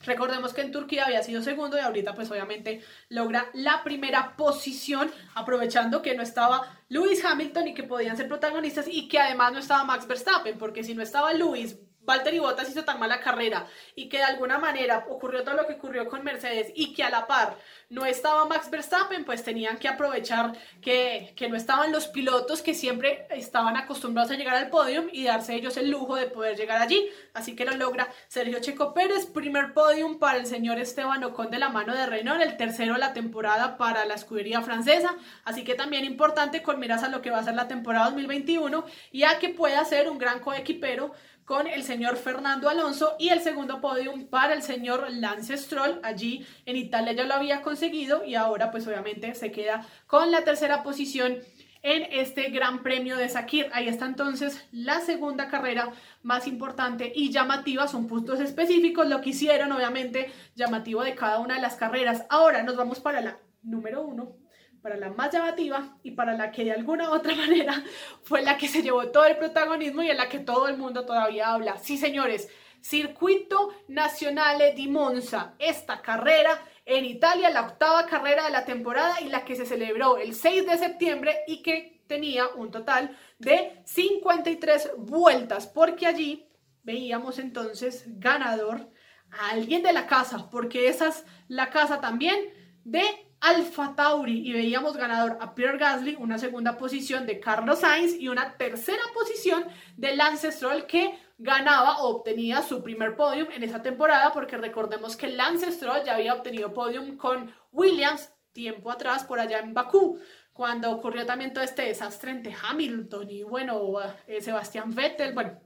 Recordemos 0.06 0.54
que 0.54 0.62
en 0.62 0.72
Turquía 0.72 1.06
había 1.06 1.24
sido 1.24 1.42
segundo 1.42 1.78
y 1.78 1.82
ahorita 1.82 2.16
pues 2.16 2.30
obviamente 2.32 2.82
logra 3.10 3.48
la 3.54 3.84
primera 3.84 4.36
posición 4.36 5.12
aprovechando 5.36 6.02
que 6.02 6.16
no 6.16 6.24
estaba 6.24 6.68
Lewis 6.90 7.24
Hamilton 7.24 7.68
y 7.70 7.74
que 7.74 7.84
podían 7.84 8.18
ser 8.18 8.28
protagonistas 8.28 8.88
y 8.88 9.08
que 9.08 9.20
además 9.20 9.54
no 9.54 9.60
estaba 9.60 9.84
Max 9.84 10.08
Verstappen 10.08 10.58
porque 10.58 10.84
si 10.84 10.96
no 10.96 11.02
estaba 11.02 11.34
Lewis, 11.34 11.78
Valtteri 12.04 12.40
Bottas 12.40 12.70
hizo 12.70 12.84
tan 12.84 13.00
mala 13.00 13.20
carrera 13.20 13.68
y 13.96 14.10
que 14.10 14.18
de 14.18 14.24
alguna 14.24 14.58
manera 14.58 15.06
ocurrió 15.10 15.44
todo 15.44 15.56
lo 15.56 15.68
que 15.68 15.74
ocurrió 15.74 16.08
con 16.08 16.24
Mercedes 16.24 16.72
y 16.76 16.94
que 16.94 17.04
a 17.04 17.10
la 17.10 17.28
par 17.28 17.58
no 17.90 18.06
estaba 18.06 18.46
Max 18.46 18.70
Verstappen, 18.70 19.26
pues 19.26 19.44
tenían 19.44 19.78
que 19.78 19.88
aprovechar 19.88 20.54
que, 20.82 21.34
que 21.36 21.50
no 21.50 21.56
estaban 21.56 21.92
los 21.92 22.08
pilotos 22.08 22.62
que 22.62 22.74
siempre 22.74 23.28
estaban 23.30 23.76
acostumbrados 23.76 24.32
a 24.32 24.36
llegar 24.36 24.56
al 24.56 24.70
podium 24.70 25.08
y 25.12 25.26
darse 25.26 25.56
ellos 25.56 25.78
el 25.78 25.90
lujo 25.90 26.16
de 26.16 26.28
poder 26.28 26.58
llegar 26.58 26.82
allí. 26.82 27.10
Así 27.34 27.56
que 27.56 27.66
lo 27.66 27.76
logra 27.76 28.08
Sergio 28.28 28.60
Checo 28.62 28.94
Pérez, 28.94 29.26
primer 29.26 29.74
podium 29.74 30.20
para 30.20 30.38
el 30.38 30.46
señor 30.46 30.80
Esteban 30.80 31.24
Ocon 31.24 31.52
de 31.52 31.60
la 31.60 31.70
mano 31.70 31.94
de 31.94 32.06
Renault, 32.06 32.42
el 32.42 32.58
tercero 32.58 32.94
de 32.94 33.00
la 33.00 33.14
temporada 33.14 33.78
para 33.78 34.06
la 34.06 34.16
escudería 34.16 34.62
francesa. 34.62 35.16
Así 35.44 35.64
que 35.64 35.76
también 35.76 36.06
importante 36.06 36.64
con 36.64 36.80
miras 36.80 37.04
a 37.04 37.10
lo 37.10 37.22
que 37.22 37.32
va 37.32 37.40
a 37.40 37.44
ser 37.44 37.56
la 37.56 37.68
temporada 37.68 38.06
2021 38.06 38.86
y 39.12 39.24
a 39.24 39.38
que 39.40 39.50
pueda 39.50 39.84
ser 39.86 40.10
un 40.10 40.18
gran 40.18 40.40
coequipero 40.40 41.14
con 41.52 41.68
el 41.68 41.84
señor 41.84 42.16
Fernando 42.16 42.70
Alonso 42.70 43.18
y 43.20 43.28
el 43.28 43.42
segundo 43.42 43.82
podium 43.82 44.28
para 44.28 44.54
el 44.54 44.64
señor 44.64 45.06
Lance 45.12 45.58
Stroll. 45.58 46.00
Allí 46.02 46.48
en 46.66 46.78
Italia 46.78 47.12
ya 47.12 47.26
lo 47.26 47.34
había 47.34 47.62
conseguido 47.62 48.24
y 48.24 48.36
ahora 48.36 48.72
pues 48.72 48.88
obviamente 48.88 49.36
se 49.36 49.52
queda 49.52 49.86
con 50.08 50.32
la 50.32 50.46
tercera 50.46 50.82
posición 50.82 51.40
en 51.84 52.08
este 52.10 52.52
Gran 52.52 52.82
Premio 52.84 53.18
de 53.18 53.28
Sakir. 53.28 53.68
Ahí 53.74 53.90
está 53.90 54.06
entonces 54.06 54.66
la 54.72 55.02
segunda 55.02 55.50
carrera 55.50 55.92
más 56.24 56.48
importante 56.48 57.12
y 57.14 57.32
llamativa, 57.32 57.86
son 57.90 58.08
puntos 58.08 58.40
específicos, 58.40 59.10
lo 59.10 59.20
que 59.20 59.32
hicieron 59.32 59.74
obviamente 59.74 60.32
llamativo 60.56 61.04
de 61.04 61.16
cada 61.16 61.40
una 61.40 61.56
de 61.56 61.62
las 61.62 61.76
carreras. 61.76 62.24
Ahora 62.30 62.64
nos 62.64 62.78
vamos 62.78 63.02
para 63.02 63.20
la 63.20 63.40
número 63.62 64.04
uno, 64.04 64.38
para 64.82 64.98
la 64.98 65.10
más 65.10 65.32
llamativa 65.32 65.98
y 66.04 66.12
para 66.12 66.34
la 66.34 66.52
que 66.52 66.64
de 66.64 66.72
alguna 66.72 67.12
otra 67.12 67.36
manera 67.36 67.84
fue 68.24 68.42
la 68.42 68.58
que 68.58 68.68
se 68.68 68.82
llevó 68.82 69.08
todo 69.10 69.26
el 69.26 69.38
protagonismo 69.38 70.02
y 70.04 70.10
en 70.10 70.18
la 70.18 70.30
que 70.30 70.40
todo 70.40 70.68
el 70.68 70.78
mundo 70.78 71.06
todavía 71.06 71.54
habla. 71.54 71.78
Sí, 71.78 71.98
señores, 71.98 72.50
Circuito 72.82 73.70
Nazionale 73.90 74.74
di 74.74 74.88
Monza, 74.88 75.54
esta 75.60 76.02
carrera 76.02 76.60
en 76.86 77.06
Italia, 77.06 77.52
la 77.52 77.62
octava 77.62 78.08
carrera 78.08 78.46
de 78.46 78.52
la 78.52 78.66
temporada 78.66 79.22
y 79.22 79.30
la 79.30 79.46
que 79.46 79.56
se 79.56 79.66
celebró 79.66 80.18
el 80.18 80.34
6 80.34 80.66
de 80.66 80.78
septiembre 80.78 81.38
y 81.48 81.62
que 81.62 82.04
tenía 82.08 82.48
un 82.48 82.72
total 82.72 83.16
de 83.38 83.82
53 83.86 84.94
vueltas, 84.98 85.68
porque 85.68 86.08
allí 86.08 86.50
veíamos 86.84 87.38
entonces 87.38 88.04
ganador 88.20 88.90
a 89.30 89.52
alguien 89.52 89.84
de 89.84 89.94
la 89.94 90.08
casa, 90.08 90.50
porque 90.50 90.88
esa 90.88 91.10
es 91.10 91.24
la 91.48 91.70
casa 91.70 92.02
también 92.02 92.36
de 92.84 93.04
Alfa 93.42 93.96
Tauri 93.96 94.48
y 94.48 94.54
veíamos 94.54 94.96
ganador 94.96 95.38
a 95.42 95.56
Pierre 95.56 95.80
Gasly, 95.80 96.16
una 96.20 96.38
segunda 96.38 96.78
posición 96.78 97.26
de 97.26 97.40
Carlos 97.40 97.80
Sainz 97.80 98.14
y 98.20 98.28
una 98.28 98.56
tercera 98.56 99.02
posición 99.14 99.66
de 99.98 100.16
Lance 100.16 100.52
Stroll 100.52 100.86
que 100.86 101.18
ganaba 101.40 102.02
o 102.02 102.10
obtenía 102.10 102.62
su 102.62 102.84
primer 102.84 103.16
podium 103.16 103.48
en 103.52 103.64
esa 103.64 103.82
temporada 103.82 104.32
porque 104.32 104.58
recordemos 104.58 105.16
que 105.18 105.28
Lance 105.28 105.72
Stroll 105.72 106.04
ya 106.06 106.16
había 106.16 106.36
obtenido 106.36 106.72
podium 106.72 107.18
con 107.18 107.52
Williams 107.72 108.32
tiempo 108.54 108.92
atrás 108.92 109.24
por 109.24 109.40
allá 109.40 109.60
en 109.60 109.74
Bakú 109.74 110.20
cuando 110.54 110.92
ocurrió 110.92 111.26
también 111.26 111.52
todo 111.52 111.64
este 111.64 111.84
desastre 111.84 112.30
entre 112.30 112.54
Hamilton 112.54 113.30
y 113.30 113.42
bueno, 113.42 113.94
eh, 114.28 114.42
Sebastián 114.42 114.94
Vettel, 114.94 115.34
bueno, 115.34 115.60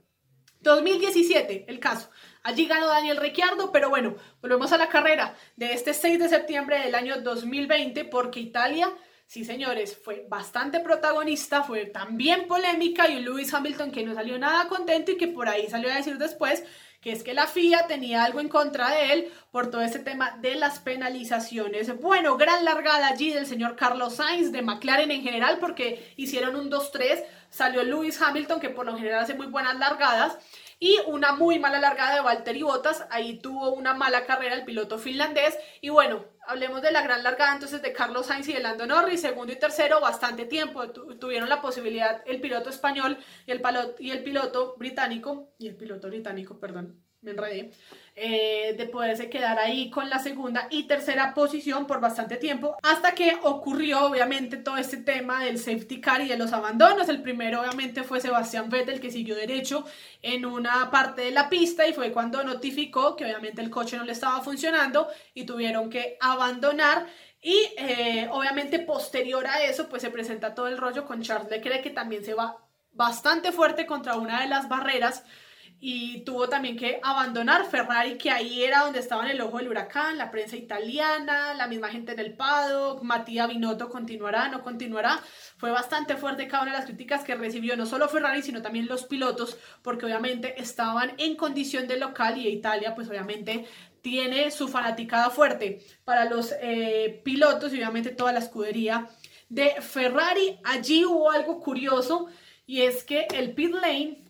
2017, 0.60 1.66
el 1.68 1.78
caso. 1.78 2.08
Allí 2.46 2.66
ganó 2.66 2.86
Daniel 2.86 3.16
Ricciardo, 3.16 3.72
pero 3.72 3.90
bueno, 3.90 4.14
volvemos 4.40 4.70
a 4.70 4.78
la 4.78 4.88
carrera 4.88 5.34
de 5.56 5.72
este 5.72 5.92
6 5.92 6.20
de 6.20 6.28
septiembre 6.28 6.78
del 6.78 6.94
año 6.94 7.20
2020 7.20 8.04
porque 8.04 8.38
Italia, 8.38 8.88
sí 9.26 9.44
señores, 9.44 9.98
fue 10.00 10.26
bastante 10.28 10.78
protagonista, 10.78 11.64
fue 11.64 11.86
también 11.86 12.46
polémica 12.46 13.08
y 13.08 13.18
Lewis 13.18 13.52
Hamilton 13.52 13.90
que 13.90 14.04
no 14.04 14.14
salió 14.14 14.38
nada 14.38 14.68
contento 14.68 15.10
y 15.10 15.16
que 15.16 15.26
por 15.26 15.48
ahí 15.48 15.66
salió 15.68 15.90
a 15.90 15.96
decir 15.96 16.18
después 16.18 16.62
que 17.00 17.10
es 17.10 17.24
que 17.24 17.34
la 17.34 17.48
FIA 17.48 17.88
tenía 17.88 18.22
algo 18.22 18.38
en 18.38 18.48
contra 18.48 18.90
de 18.90 19.12
él 19.12 19.32
por 19.50 19.68
todo 19.70 19.82
ese 19.82 19.98
tema 19.98 20.38
de 20.40 20.54
las 20.54 20.78
penalizaciones. 20.78 22.00
Bueno, 22.00 22.36
gran 22.36 22.64
largada 22.64 23.08
allí 23.08 23.32
del 23.32 23.46
señor 23.46 23.74
Carlos 23.74 24.14
Sainz, 24.14 24.52
de 24.52 24.62
McLaren 24.62 25.10
en 25.10 25.22
general, 25.22 25.58
porque 25.60 26.12
hicieron 26.16 26.54
un 26.54 26.70
2-3, 26.70 27.24
salió 27.50 27.82
Lewis 27.82 28.20
Hamilton, 28.20 28.60
que 28.60 28.70
por 28.70 28.86
lo 28.86 28.96
general 28.96 29.24
hace 29.24 29.34
muy 29.34 29.46
buenas 29.46 29.76
largadas, 29.78 30.38
y 30.78 30.98
una 31.06 31.32
muy 31.32 31.58
mala 31.58 31.78
largada 31.78 32.16
de 32.16 32.20
Valtteri 32.20 32.62
Bottas, 32.62 33.06
ahí 33.10 33.38
tuvo 33.38 33.72
una 33.72 33.94
mala 33.94 34.26
carrera 34.26 34.54
el 34.54 34.64
piloto 34.64 34.98
finlandés. 34.98 35.56
Y 35.80 35.88
bueno, 35.88 36.24
hablemos 36.46 36.82
de 36.82 36.92
la 36.92 37.02
gran 37.02 37.22
largada 37.22 37.54
entonces 37.54 37.80
de 37.82 37.92
Carlos 37.92 38.26
Sainz 38.26 38.48
y 38.48 38.52
de 38.52 38.60
Lando 38.60 38.86
Norris, 38.86 39.22
segundo 39.22 39.52
y 39.52 39.58
tercero, 39.58 40.00
bastante 40.00 40.44
tiempo, 40.44 40.90
tuvieron 40.90 41.48
la 41.48 41.62
posibilidad 41.62 42.22
el 42.26 42.40
piloto 42.40 42.70
español 42.70 43.18
y 43.46 43.52
el, 43.52 43.62
y 43.98 44.10
el 44.10 44.22
piloto 44.22 44.74
británico, 44.76 45.54
y 45.58 45.68
el 45.68 45.76
piloto 45.76 46.08
británico, 46.08 46.58
perdón, 46.60 47.02
me 47.22 47.30
enredé, 47.32 47.72
eh, 48.18 48.74
de 48.78 48.86
poderse 48.86 49.28
quedar 49.28 49.58
ahí 49.58 49.90
con 49.90 50.08
la 50.08 50.18
segunda 50.18 50.68
y 50.70 50.84
tercera 50.84 51.34
posición 51.34 51.86
por 51.86 52.00
bastante 52.00 52.36
tiempo, 52.36 52.74
hasta 52.82 53.12
que 53.12 53.36
ocurrió 53.42 54.06
obviamente 54.06 54.56
todo 54.56 54.78
este 54.78 54.96
tema 54.96 55.44
del 55.44 55.58
safety 55.58 56.00
car 56.00 56.22
y 56.22 56.28
de 56.28 56.38
los 56.38 56.54
abandonos. 56.54 57.10
El 57.10 57.20
primero 57.20 57.60
obviamente 57.60 58.04
fue 58.04 58.22
Sebastián 58.22 58.70
Vettel 58.70 59.00
que 59.00 59.10
siguió 59.10 59.34
derecho 59.34 59.84
en 60.22 60.46
una 60.46 60.90
parte 60.90 61.20
de 61.20 61.30
la 61.30 61.50
pista 61.50 61.86
y 61.86 61.92
fue 61.92 62.10
cuando 62.10 62.42
notificó 62.42 63.16
que 63.16 63.26
obviamente 63.26 63.60
el 63.60 63.68
coche 63.68 63.98
no 63.98 64.04
le 64.04 64.12
estaba 64.12 64.40
funcionando 64.40 65.08
y 65.34 65.44
tuvieron 65.44 65.90
que 65.90 66.16
abandonar. 66.18 67.06
Y 67.42 67.68
eh, 67.76 68.28
obviamente 68.32 68.78
posterior 68.78 69.46
a 69.46 69.62
eso 69.62 69.90
pues 69.90 70.00
se 70.00 70.08
presenta 70.08 70.54
todo 70.54 70.68
el 70.68 70.78
rollo 70.78 71.04
con 71.04 71.20
Charles 71.20 71.50
Leclerc 71.50 71.82
que 71.82 71.90
también 71.90 72.24
se 72.24 72.32
va 72.32 72.56
bastante 72.92 73.52
fuerte 73.52 73.84
contra 73.84 74.16
una 74.16 74.40
de 74.40 74.48
las 74.48 74.70
barreras 74.70 75.22
y 75.78 76.20
tuvo 76.24 76.48
también 76.48 76.76
que 76.76 77.00
abandonar 77.02 77.66
Ferrari, 77.66 78.16
que 78.16 78.30
ahí 78.30 78.64
era 78.64 78.80
donde 78.80 78.98
estaba 78.98 79.24
en 79.24 79.32
el 79.32 79.40
ojo 79.42 79.58
del 79.58 79.68
huracán, 79.68 80.16
la 80.16 80.30
prensa 80.30 80.56
italiana, 80.56 81.52
la 81.54 81.66
misma 81.66 81.88
gente 81.88 82.12
en 82.12 82.18
el 82.18 82.34
paddock, 82.34 83.02
Matías 83.02 83.48
Binotto 83.48 83.90
continuará, 83.90 84.48
no 84.48 84.62
continuará. 84.62 85.20
Fue 85.58 85.70
bastante 85.70 86.16
fuerte 86.16 86.48
cada 86.48 86.62
una 86.62 86.72
de 86.72 86.78
las 86.78 86.86
críticas 86.86 87.24
que 87.24 87.34
recibió 87.34 87.76
no 87.76 87.84
solo 87.84 88.08
Ferrari, 88.08 88.42
sino 88.42 88.62
también 88.62 88.86
los 88.86 89.04
pilotos, 89.04 89.58
porque 89.82 90.06
obviamente 90.06 90.60
estaban 90.60 91.12
en 91.18 91.36
condición 91.36 91.86
de 91.86 91.98
local 91.98 92.38
y 92.38 92.48
Italia, 92.48 92.94
pues 92.94 93.08
obviamente 93.08 93.66
tiene 94.00 94.50
su 94.50 94.68
fanaticada 94.68 95.28
fuerte 95.30 95.84
para 96.04 96.24
los 96.24 96.54
eh, 96.62 97.20
pilotos 97.22 97.72
y 97.72 97.76
obviamente 97.76 98.10
toda 98.10 98.32
la 98.32 98.38
escudería 98.38 99.08
de 99.50 99.74
Ferrari. 99.82 100.58
Allí 100.64 101.04
hubo 101.04 101.30
algo 101.30 101.60
curioso 101.60 102.28
y 102.66 102.82
es 102.82 103.04
que 103.04 103.26
el 103.34 103.52
pit 103.52 103.72
lane 103.74 104.25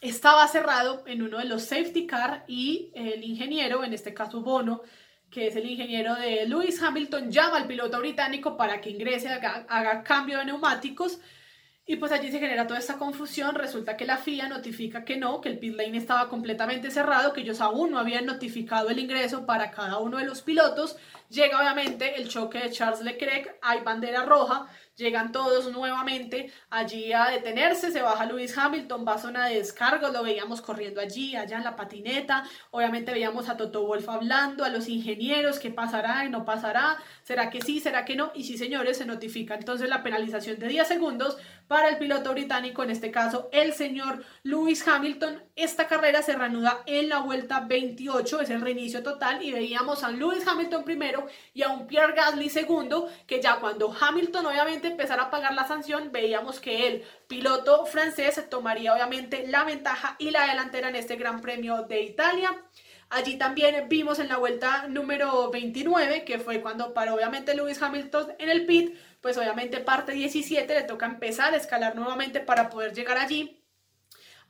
estaba 0.00 0.46
cerrado 0.48 1.02
en 1.06 1.22
uno 1.22 1.38
de 1.38 1.44
los 1.44 1.64
safety 1.64 2.06
car 2.06 2.44
y 2.46 2.92
el 2.94 3.24
ingeniero, 3.24 3.84
en 3.84 3.92
este 3.92 4.14
caso 4.14 4.40
Bono, 4.40 4.82
que 5.30 5.48
es 5.48 5.56
el 5.56 5.68
ingeniero 5.68 6.14
de 6.14 6.46
Lewis 6.46 6.80
Hamilton, 6.82 7.30
llama 7.30 7.58
al 7.58 7.66
piloto 7.66 7.98
británico 7.98 8.56
para 8.56 8.80
que 8.80 8.90
ingrese, 8.90 9.28
haga, 9.28 10.02
cambio 10.02 10.38
de 10.38 10.46
neumáticos 10.46 11.18
y 11.84 11.96
pues 11.96 12.12
allí 12.12 12.30
se 12.30 12.38
genera 12.38 12.66
toda 12.66 12.78
esta 12.78 12.98
confusión. 12.98 13.54
Resulta 13.54 13.96
que 13.96 14.06
la 14.06 14.18
FIA 14.18 14.48
notifica 14.48 15.04
que 15.04 15.16
no, 15.16 15.40
que 15.40 15.48
el 15.48 15.58
pit 15.58 15.74
lane 15.74 15.96
estaba 15.96 16.28
completamente 16.28 16.90
cerrado, 16.90 17.32
que 17.32 17.40
ellos 17.40 17.60
aún 17.60 17.90
no 17.90 17.98
habían 17.98 18.26
notificado 18.26 18.90
el 18.90 18.98
ingreso 18.98 19.46
para 19.46 19.70
cada 19.70 19.98
uno 19.98 20.18
de 20.18 20.26
los 20.26 20.42
pilotos. 20.42 20.96
Llega 21.30 21.58
obviamente 21.58 22.16
el 22.20 22.28
choque 22.28 22.58
de 22.58 22.70
Charles 22.70 23.00
Leclerc, 23.00 23.56
hay 23.62 23.80
bandera 23.80 24.24
roja. 24.24 24.66
Llegan 24.98 25.32
todos 25.32 25.72
nuevamente 25.72 26.52
allí 26.68 27.12
a 27.12 27.26
detenerse, 27.30 27.90
se 27.92 28.02
baja 28.02 28.26
Lewis 28.26 28.56
Hamilton, 28.58 29.06
va 29.06 29.14
a 29.14 29.18
zona 29.18 29.46
de 29.46 29.56
descargo, 29.56 30.08
lo 30.08 30.22
veíamos 30.22 30.60
corriendo 30.60 31.00
allí, 31.00 31.36
allá 31.36 31.56
en 31.56 31.64
la 31.64 31.76
patineta, 31.76 32.44
obviamente 32.70 33.12
veíamos 33.12 33.48
a 33.48 33.56
Toto 33.56 33.86
Wolf 33.86 34.08
hablando, 34.08 34.64
a 34.64 34.68
los 34.68 34.88
ingenieros, 34.88 35.58
qué 35.58 35.70
pasará 35.70 36.24
y 36.24 36.30
no 36.30 36.44
pasará, 36.44 36.98
será 37.22 37.48
que 37.48 37.62
sí, 37.62 37.80
será 37.80 38.04
que 38.04 38.16
no, 38.16 38.32
y 38.34 38.44
sí 38.44 38.58
señores, 38.58 38.98
se 38.98 39.06
notifica 39.06 39.54
entonces 39.54 39.88
la 39.88 40.02
penalización 40.02 40.58
de 40.58 40.68
10 40.68 40.88
segundos 40.88 41.38
para 41.68 41.90
el 41.90 41.98
piloto 41.98 42.32
británico, 42.32 42.82
en 42.82 42.90
este 42.90 43.10
caso 43.10 43.48
el 43.52 43.74
señor 43.74 44.24
Lewis 44.42 44.86
Hamilton, 44.88 45.42
esta 45.54 45.86
carrera 45.86 46.22
se 46.22 46.34
reanuda 46.34 46.82
en 46.86 47.08
la 47.08 47.20
vuelta 47.20 47.60
28, 47.60 48.40
es 48.40 48.50
el 48.50 48.62
reinicio 48.62 49.02
total, 49.02 49.42
y 49.42 49.52
veíamos 49.52 50.02
a 50.02 50.10
Lewis 50.10 50.46
Hamilton 50.46 50.82
primero 50.82 51.26
y 51.52 51.62
a 51.62 51.68
un 51.68 51.86
Pierre 51.86 52.14
Gasly 52.14 52.48
segundo, 52.48 53.08
que 53.26 53.40
ya 53.40 53.56
cuando 53.60 53.94
Hamilton 53.98 54.46
obviamente 54.46 54.88
empezara 54.88 55.24
a 55.24 55.30
pagar 55.30 55.54
la 55.54 55.68
sanción, 55.68 56.10
veíamos 56.10 56.58
que 56.58 56.88
el 56.88 57.04
piloto 57.28 57.84
francés 57.86 58.42
tomaría 58.48 58.94
obviamente 58.94 59.46
la 59.46 59.64
ventaja 59.64 60.16
y 60.18 60.30
la 60.30 60.46
delantera 60.46 60.88
en 60.88 60.96
este 60.96 61.16
Gran 61.16 61.40
Premio 61.40 61.82
de 61.82 62.00
Italia. 62.02 62.56
Allí 63.10 63.38
también 63.38 63.88
vimos 63.88 64.18
en 64.18 64.28
la 64.28 64.36
vuelta 64.36 64.86
número 64.88 65.50
29, 65.50 66.24
que 66.24 66.38
fue 66.38 66.60
cuando 66.60 66.92
paró 66.92 67.14
obviamente 67.14 67.54
Lewis 67.54 67.80
Hamilton 67.80 68.34
en 68.38 68.50
el 68.50 68.66
pit, 68.66 68.94
pues 69.20 69.36
obviamente 69.36 69.80
parte 69.80 70.12
17 70.12 70.72
le 70.74 70.82
toca 70.82 71.06
empezar 71.06 71.54
a 71.54 71.56
escalar 71.56 71.96
nuevamente 71.96 72.40
para 72.40 72.70
poder 72.70 72.92
llegar 72.94 73.18
allí. 73.18 73.58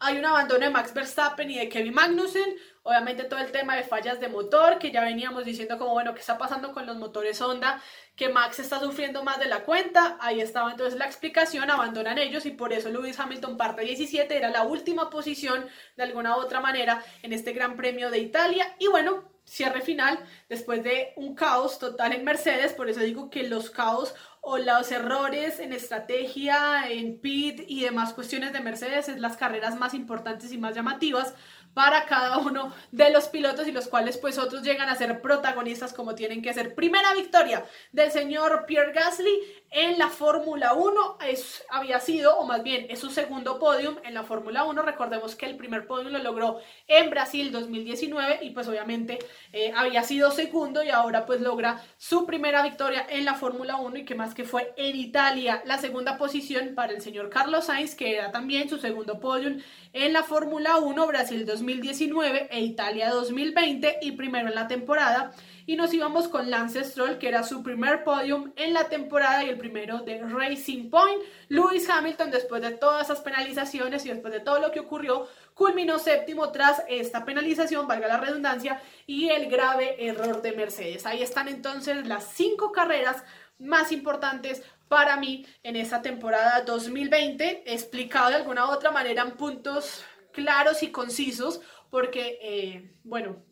Hay 0.00 0.16
un 0.16 0.24
abandono 0.24 0.64
de 0.64 0.70
Max 0.70 0.94
Verstappen 0.94 1.50
y 1.50 1.58
de 1.58 1.68
Kevin 1.68 1.94
Magnussen. 1.94 2.54
Obviamente 2.84 3.24
todo 3.24 3.40
el 3.40 3.50
tema 3.50 3.74
de 3.74 3.82
fallas 3.82 4.20
de 4.20 4.28
motor, 4.28 4.78
que 4.78 4.92
ya 4.92 5.00
veníamos 5.00 5.44
diciendo 5.44 5.76
como, 5.76 5.92
bueno, 5.92 6.14
¿qué 6.14 6.20
está 6.20 6.38
pasando 6.38 6.72
con 6.72 6.86
los 6.86 6.96
motores 6.96 7.40
Honda? 7.42 7.82
Que 8.14 8.28
Max 8.28 8.60
está 8.60 8.78
sufriendo 8.78 9.24
más 9.24 9.40
de 9.40 9.46
la 9.46 9.64
cuenta. 9.64 10.16
Ahí 10.20 10.40
estaba 10.40 10.70
entonces 10.70 10.98
la 10.98 11.06
explicación, 11.06 11.68
abandonan 11.68 12.16
ellos 12.18 12.46
y 12.46 12.52
por 12.52 12.72
eso 12.72 12.90
Lewis 12.90 13.18
Hamilton 13.18 13.56
parte 13.56 13.82
17, 13.82 14.36
era 14.36 14.50
la 14.50 14.62
última 14.62 15.10
posición 15.10 15.66
de 15.96 16.04
alguna 16.04 16.36
u 16.36 16.40
otra 16.40 16.60
manera 16.60 17.02
en 17.22 17.32
este 17.32 17.52
Gran 17.52 17.76
Premio 17.76 18.10
de 18.10 18.20
Italia. 18.20 18.76
Y 18.78 18.86
bueno, 18.86 19.24
cierre 19.48 19.80
final 19.80 20.18
después 20.48 20.82
de 20.84 21.12
un 21.16 21.34
caos 21.34 21.78
total 21.78 22.12
en 22.12 22.24
Mercedes, 22.24 22.72
por 22.72 22.88
eso 22.88 23.00
digo 23.00 23.30
que 23.30 23.48
los 23.48 23.70
caos 23.70 24.14
o 24.40 24.58
los 24.58 24.92
errores 24.92 25.58
en 25.58 25.72
estrategia, 25.72 26.90
en 26.90 27.18
pit 27.18 27.62
y 27.66 27.82
demás 27.82 28.12
cuestiones 28.12 28.52
de 28.52 28.60
Mercedes 28.60 29.08
es 29.08 29.18
las 29.18 29.36
carreras 29.36 29.78
más 29.78 29.94
importantes 29.94 30.52
y 30.52 30.58
más 30.58 30.74
llamativas 30.74 31.34
para 31.78 32.06
cada 32.06 32.38
uno 32.38 32.74
de 32.90 33.08
los 33.10 33.28
pilotos 33.28 33.68
y 33.68 33.70
los 33.70 33.86
cuales 33.86 34.18
pues 34.18 34.36
otros 34.36 34.64
llegan 34.64 34.88
a 34.88 34.96
ser 34.96 35.20
protagonistas 35.20 35.92
como 35.92 36.16
tienen 36.16 36.42
que 36.42 36.52
ser. 36.52 36.74
Primera 36.74 37.14
victoria 37.14 37.64
del 37.92 38.10
señor 38.10 38.64
Pierre 38.66 38.92
Gasly 38.92 39.62
en 39.70 39.96
la 39.96 40.08
Fórmula 40.08 40.72
1 40.72 41.18
es, 41.28 41.62
había 41.68 42.00
sido, 42.00 42.36
o 42.36 42.46
más 42.46 42.64
bien 42.64 42.86
es 42.88 42.98
su 42.98 43.10
segundo 43.10 43.60
podium 43.60 43.94
en 44.02 44.14
la 44.14 44.24
Fórmula 44.24 44.64
1. 44.64 44.82
Recordemos 44.82 45.36
que 45.36 45.46
el 45.46 45.56
primer 45.56 45.86
podium 45.86 46.14
lo 46.14 46.18
logró 46.18 46.58
en 46.88 47.10
Brasil 47.10 47.52
2019 47.52 48.40
y 48.42 48.50
pues 48.50 48.66
obviamente 48.66 49.20
eh, 49.52 49.72
había 49.76 50.02
sido 50.02 50.32
segundo 50.32 50.82
y 50.82 50.88
ahora 50.88 51.26
pues 51.26 51.40
logra 51.40 51.80
su 51.96 52.26
primera 52.26 52.64
victoria 52.64 53.06
en 53.08 53.24
la 53.24 53.34
Fórmula 53.34 53.76
1 53.76 53.98
y 53.98 54.04
que 54.04 54.16
más 54.16 54.34
que 54.34 54.42
fue 54.42 54.74
en 54.76 54.96
Italia 54.96 55.62
la 55.64 55.78
segunda 55.78 56.18
posición 56.18 56.74
para 56.74 56.92
el 56.92 57.02
señor 57.02 57.30
Carlos 57.30 57.66
Sainz 57.66 57.94
que 57.94 58.16
era 58.16 58.32
también 58.32 58.68
su 58.68 58.78
segundo 58.78 59.20
podium 59.20 59.60
en 59.92 60.12
la 60.12 60.24
Fórmula 60.24 60.78
1 60.78 61.06
Brasil 61.06 61.46
2019 61.46 61.67
e 61.68 62.60
Italia 62.60 63.10
2020 63.10 63.98
y 64.00 64.12
primero 64.12 64.48
en 64.48 64.54
la 64.54 64.66
temporada. 64.68 65.32
Y 65.66 65.76
nos 65.76 65.92
íbamos 65.92 66.28
con 66.28 66.48
Lance 66.48 66.82
Stroll, 66.82 67.18
que 67.18 67.28
era 67.28 67.42
su 67.42 67.62
primer 67.62 68.04
podium 68.04 68.52
en 68.56 68.72
la 68.72 68.84
temporada 68.84 69.44
y 69.44 69.50
el 69.50 69.58
primero 69.58 69.98
de 69.98 70.22
Racing 70.22 70.88
Point. 70.88 71.22
Lewis 71.48 71.90
Hamilton, 71.90 72.30
después 72.30 72.62
de 72.62 72.70
todas 72.70 73.04
esas 73.04 73.20
penalizaciones 73.20 74.06
y 74.06 74.08
después 74.08 74.32
de 74.32 74.40
todo 74.40 74.60
lo 74.60 74.70
que 74.70 74.80
ocurrió, 74.80 75.28
culminó 75.52 75.98
séptimo 75.98 76.50
tras 76.52 76.82
esta 76.88 77.26
penalización, 77.26 77.86
valga 77.86 78.08
la 78.08 78.16
redundancia, 78.16 78.80
y 79.06 79.28
el 79.28 79.50
grave 79.50 80.06
error 80.08 80.40
de 80.40 80.52
Mercedes. 80.52 81.04
Ahí 81.04 81.22
están 81.22 81.48
entonces 81.48 82.06
las 82.06 82.24
cinco 82.32 82.72
carreras 82.72 83.22
más 83.58 83.92
importantes 83.92 84.62
para 84.88 85.18
mí 85.18 85.44
en 85.62 85.76
esta 85.76 86.00
temporada 86.00 86.62
2020, 86.62 87.64
explicado 87.66 88.30
de 88.30 88.36
alguna 88.36 88.70
otra 88.70 88.90
manera 88.90 89.22
en 89.22 89.32
puntos 89.32 90.02
claros 90.38 90.84
y 90.84 90.92
concisos, 90.92 91.60
porque, 91.90 92.38
eh, 92.40 92.94
bueno, 93.02 93.42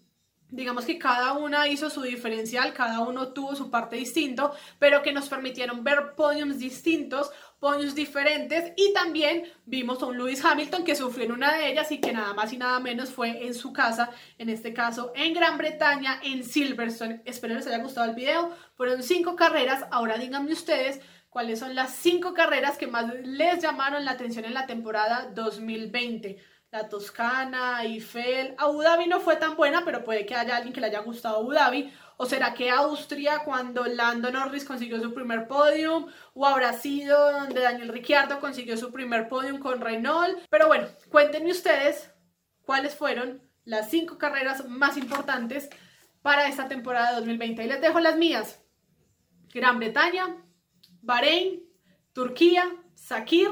digamos 0.48 0.84
que 0.84 0.98
cada 0.98 1.32
una 1.32 1.66
hizo 1.66 1.90
su 1.90 2.02
diferencial, 2.02 2.72
cada 2.72 3.00
uno 3.00 3.32
tuvo 3.32 3.56
su 3.56 3.70
parte 3.70 3.96
distinto, 3.96 4.52
pero 4.78 5.02
que 5.02 5.12
nos 5.12 5.28
permitieron 5.28 5.82
ver 5.82 6.14
podiums 6.14 6.60
distintos, 6.60 7.32
podiums 7.58 7.96
diferentes 7.96 8.72
y 8.76 8.92
también 8.92 9.44
vimos 9.64 10.00
a 10.00 10.06
un 10.06 10.16
Lewis 10.16 10.44
Hamilton 10.44 10.84
que 10.84 10.94
sufrió 10.94 11.24
en 11.24 11.32
una 11.32 11.56
de 11.56 11.72
ellas 11.72 11.90
y 11.90 11.98
que 11.98 12.12
nada 12.12 12.32
más 12.34 12.52
y 12.52 12.58
nada 12.58 12.78
menos 12.78 13.10
fue 13.10 13.44
en 13.46 13.54
su 13.54 13.72
casa, 13.72 14.10
en 14.38 14.48
este 14.48 14.72
caso 14.72 15.12
en 15.16 15.34
Gran 15.34 15.58
Bretaña, 15.58 16.20
en 16.22 16.44
Silverstone. 16.44 17.22
Espero 17.24 17.54
les 17.54 17.66
haya 17.66 17.78
gustado 17.78 18.08
el 18.08 18.14
video. 18.14 18.52
Fueron 18.76 19.02
cinco 19.02 19.34
carreras, 19.34 19.86
ahora 19.90 20.18
díganme 20.18 20.52
ustedes 20.52 21.00
cuáles 21.30 21.58
son 21.58 21.74
las 21.74 21.90
cinco 21.90 22.32
carreras 22.32 22.78
que 22.78 22.86
más 22.86 23.12
les 23.24 23.60
llamaron 23.60 24.04
la 24.04 24.12
atención 24.12 24.44
en 24.44 24.54
la 24.54 24.66
temporada 24.66 25.28
2020 25.34 26.38
la 26.70 26.88
Toscana, 26.88 27.82
Eiffel. 27.82 28.54
Abu 28.58 28.82
Dhabi 28.82 29.06
no 29.06 29.20
fue 29.20 29.36
tan 29.36 29.56
buena, 29.56 29.84
pero 29.84 30.04
puede 30.04 30.26
que 30.26 30.34
haya 30.34 30.56
alguien 30.56 30.72
que 30.72 30.80
le 30.80 30.88
haya 30.88 31.00
gustado 31.00 31.38
Abu 31.38 31.52
Dhabi. 31.52 31.92
¿O 32.18 32.26
será 32.26 32.54
que 32.54 32.70
Austria, 32.70 33.40
cuando 33.44 33.84
Lando 33.84 34.30
Norris 34.30 34.64
consiguió 34.64 35.00
su 35.00 35.12
primer 35.12 35.46
podium? 35.46 36.06
¿O 36.34 36.46
habrá 36.46 36.72
sido 36.72 37.32
donde 37.32 37.60
Daniel 37.60 37.88
Ricciardo 37.88 38.40
consiguió 38.40 38.76
su 38.76 38.90
primer 38.90 39.28
podium 39.28 39.58
con 39.58 39.80
Renault? 39.80 40.38
Pero 40.50 40.66
bueno, 40.66 40.88
cuéntenme 41.10 41.50
ustedes 41.50 42.10
cuáles 42.62 42.94
fueron 42.94 43.42
las 43.64 43.90
cinco 43.90 44.16
carreras 44.16 44.66
más 44.68 44.96
importantes 44.96 45.68
para 46.22 46.48
esta 46.48 46.68
temporada 46.68 47.10
de 47.10 47.16
2020. 47.16 47.64
Y 47.64 47.68
les 47.68 47.80
dejo 47.80 48.00
las 48.00 48.16
mías. 48.16 48.62
Gran 49.52 49.78
Bretaña, 49.78 50.42
Bahrein, 51.02 51.62
Turquía, 52.12 52.64
Sakir 52.94 53.50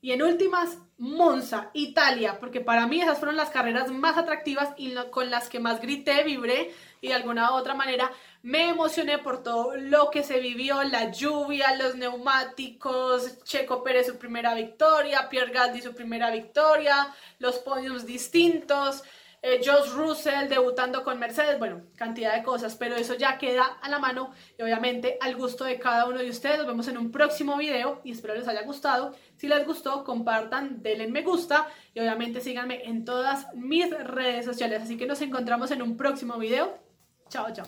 y 0.00 0.10
en 0.10 0.22
últimas 0.22 0.78
Monza, 1.02 1.70
Italia, 1.72 2.38
porque 2.38 2.60
para 2.60 2.86
mí 2.86 3.00
esas 3.00 3.18
fueron 3.18 3.36
las 3.36 3.50
carreras 3.50 3.90
más 3.90 4.16
atractivas 4.16 4.68
y 4.76 4.94
con 5.10 5.30
las 5.30 5.48
que 5.48 5.58
más 5.58 5.80
grité, 5.80 6.22
vibré 6.22 6.72
y 7.00 7.08
de 7.08 7.14
alguna 7.14 7.50
u 7.50 7.54
otra 7.56 7.74
manera 7.74 8.12
me 8.42 8.68
emocioné 8.68 9.18
por 9.18 9.42
todo 9.42 9.74
lo 9.76 10.12
que 10.12 10.22
se 10.22 10.38
vivió, 10.38 10.80
la 10.84 11.10
lluvia, 11.10 11.74
los 11.74 11.96
neumáticos, 11.96 13.42
Checo 13.42 13.82
Pérez 13.82 14.06
su 14.06 14.16
primera 14.16 14.54
victoria, 14.54 15.28
Pierre 15.28 15.50
Gasly 15.50 15.82
su 15.82 15.92
primera 15.92 16.30
victoria, 16.30 17.12
los 17.40 17.58
podiums 17.58 18.06
distintos, 18.06 19.02
eh, 19.44 19.60
Josh 19.64 19.90
Russell 19.92 20.48
debutando 20.48 21.02
con 21.02 21.18
Mercedes, 21.18 21.58
bueno, 21.58 21.82
cantidad 21.96 22.34
de 22.34 22.44
cosas, 22.44 22.76
pero 22.76 22.94
eso 22.94 23.14
ya 23.14 23.38
queda 23.38 23.64
a 23.82 23.88
la 23.88 23.98
mano 23.98 24.32
y 24.56 24.62
obviamente 24.62 25.18
al 25.20 25.34
gusto 25.34 25.64
de 25.64 25.80
cada 25.80 26.06
uno 26.06 26.20
de 26.20 26.30
ustedes. 26.30 26.58
Nos 26.58 26.66
vemos 26.68 26.86
en 26.86 26.96
un 26.96 27.10
próximo 27.10 27.56
video 27.56 28.00
y 28.04 28.12
espero 28.12 28.34
les 28.34 28.46
haya 28.46 28.62
gustado. 28.62 29.14
Si 29.36 29.48
les 29.48 29.66
gustó, 29.66 30.04
compartan, 30.04 30.80
denle 30.80 31.08
me 31.08 31.22
gusta 31.22 31.66
y 31.92 31.98
obviamente 31.98 32.40
síganme 32.40 32.84
en 32.84 33.04
todas 33.04 33.52
mis 33.54 33.90
redes 33.90 34.44
sociales. 34.44 34.82
Así 34.82 34.96
que 34.96 35.06
nos 35.06 35.20
encontramos 35.20 35.72
en 35.72 35.82
un 35.82 35.96
próximo 35.96 36.38
video. 36.38 36.78
Chao, 37.28 37.48
chao. 37.52 37.66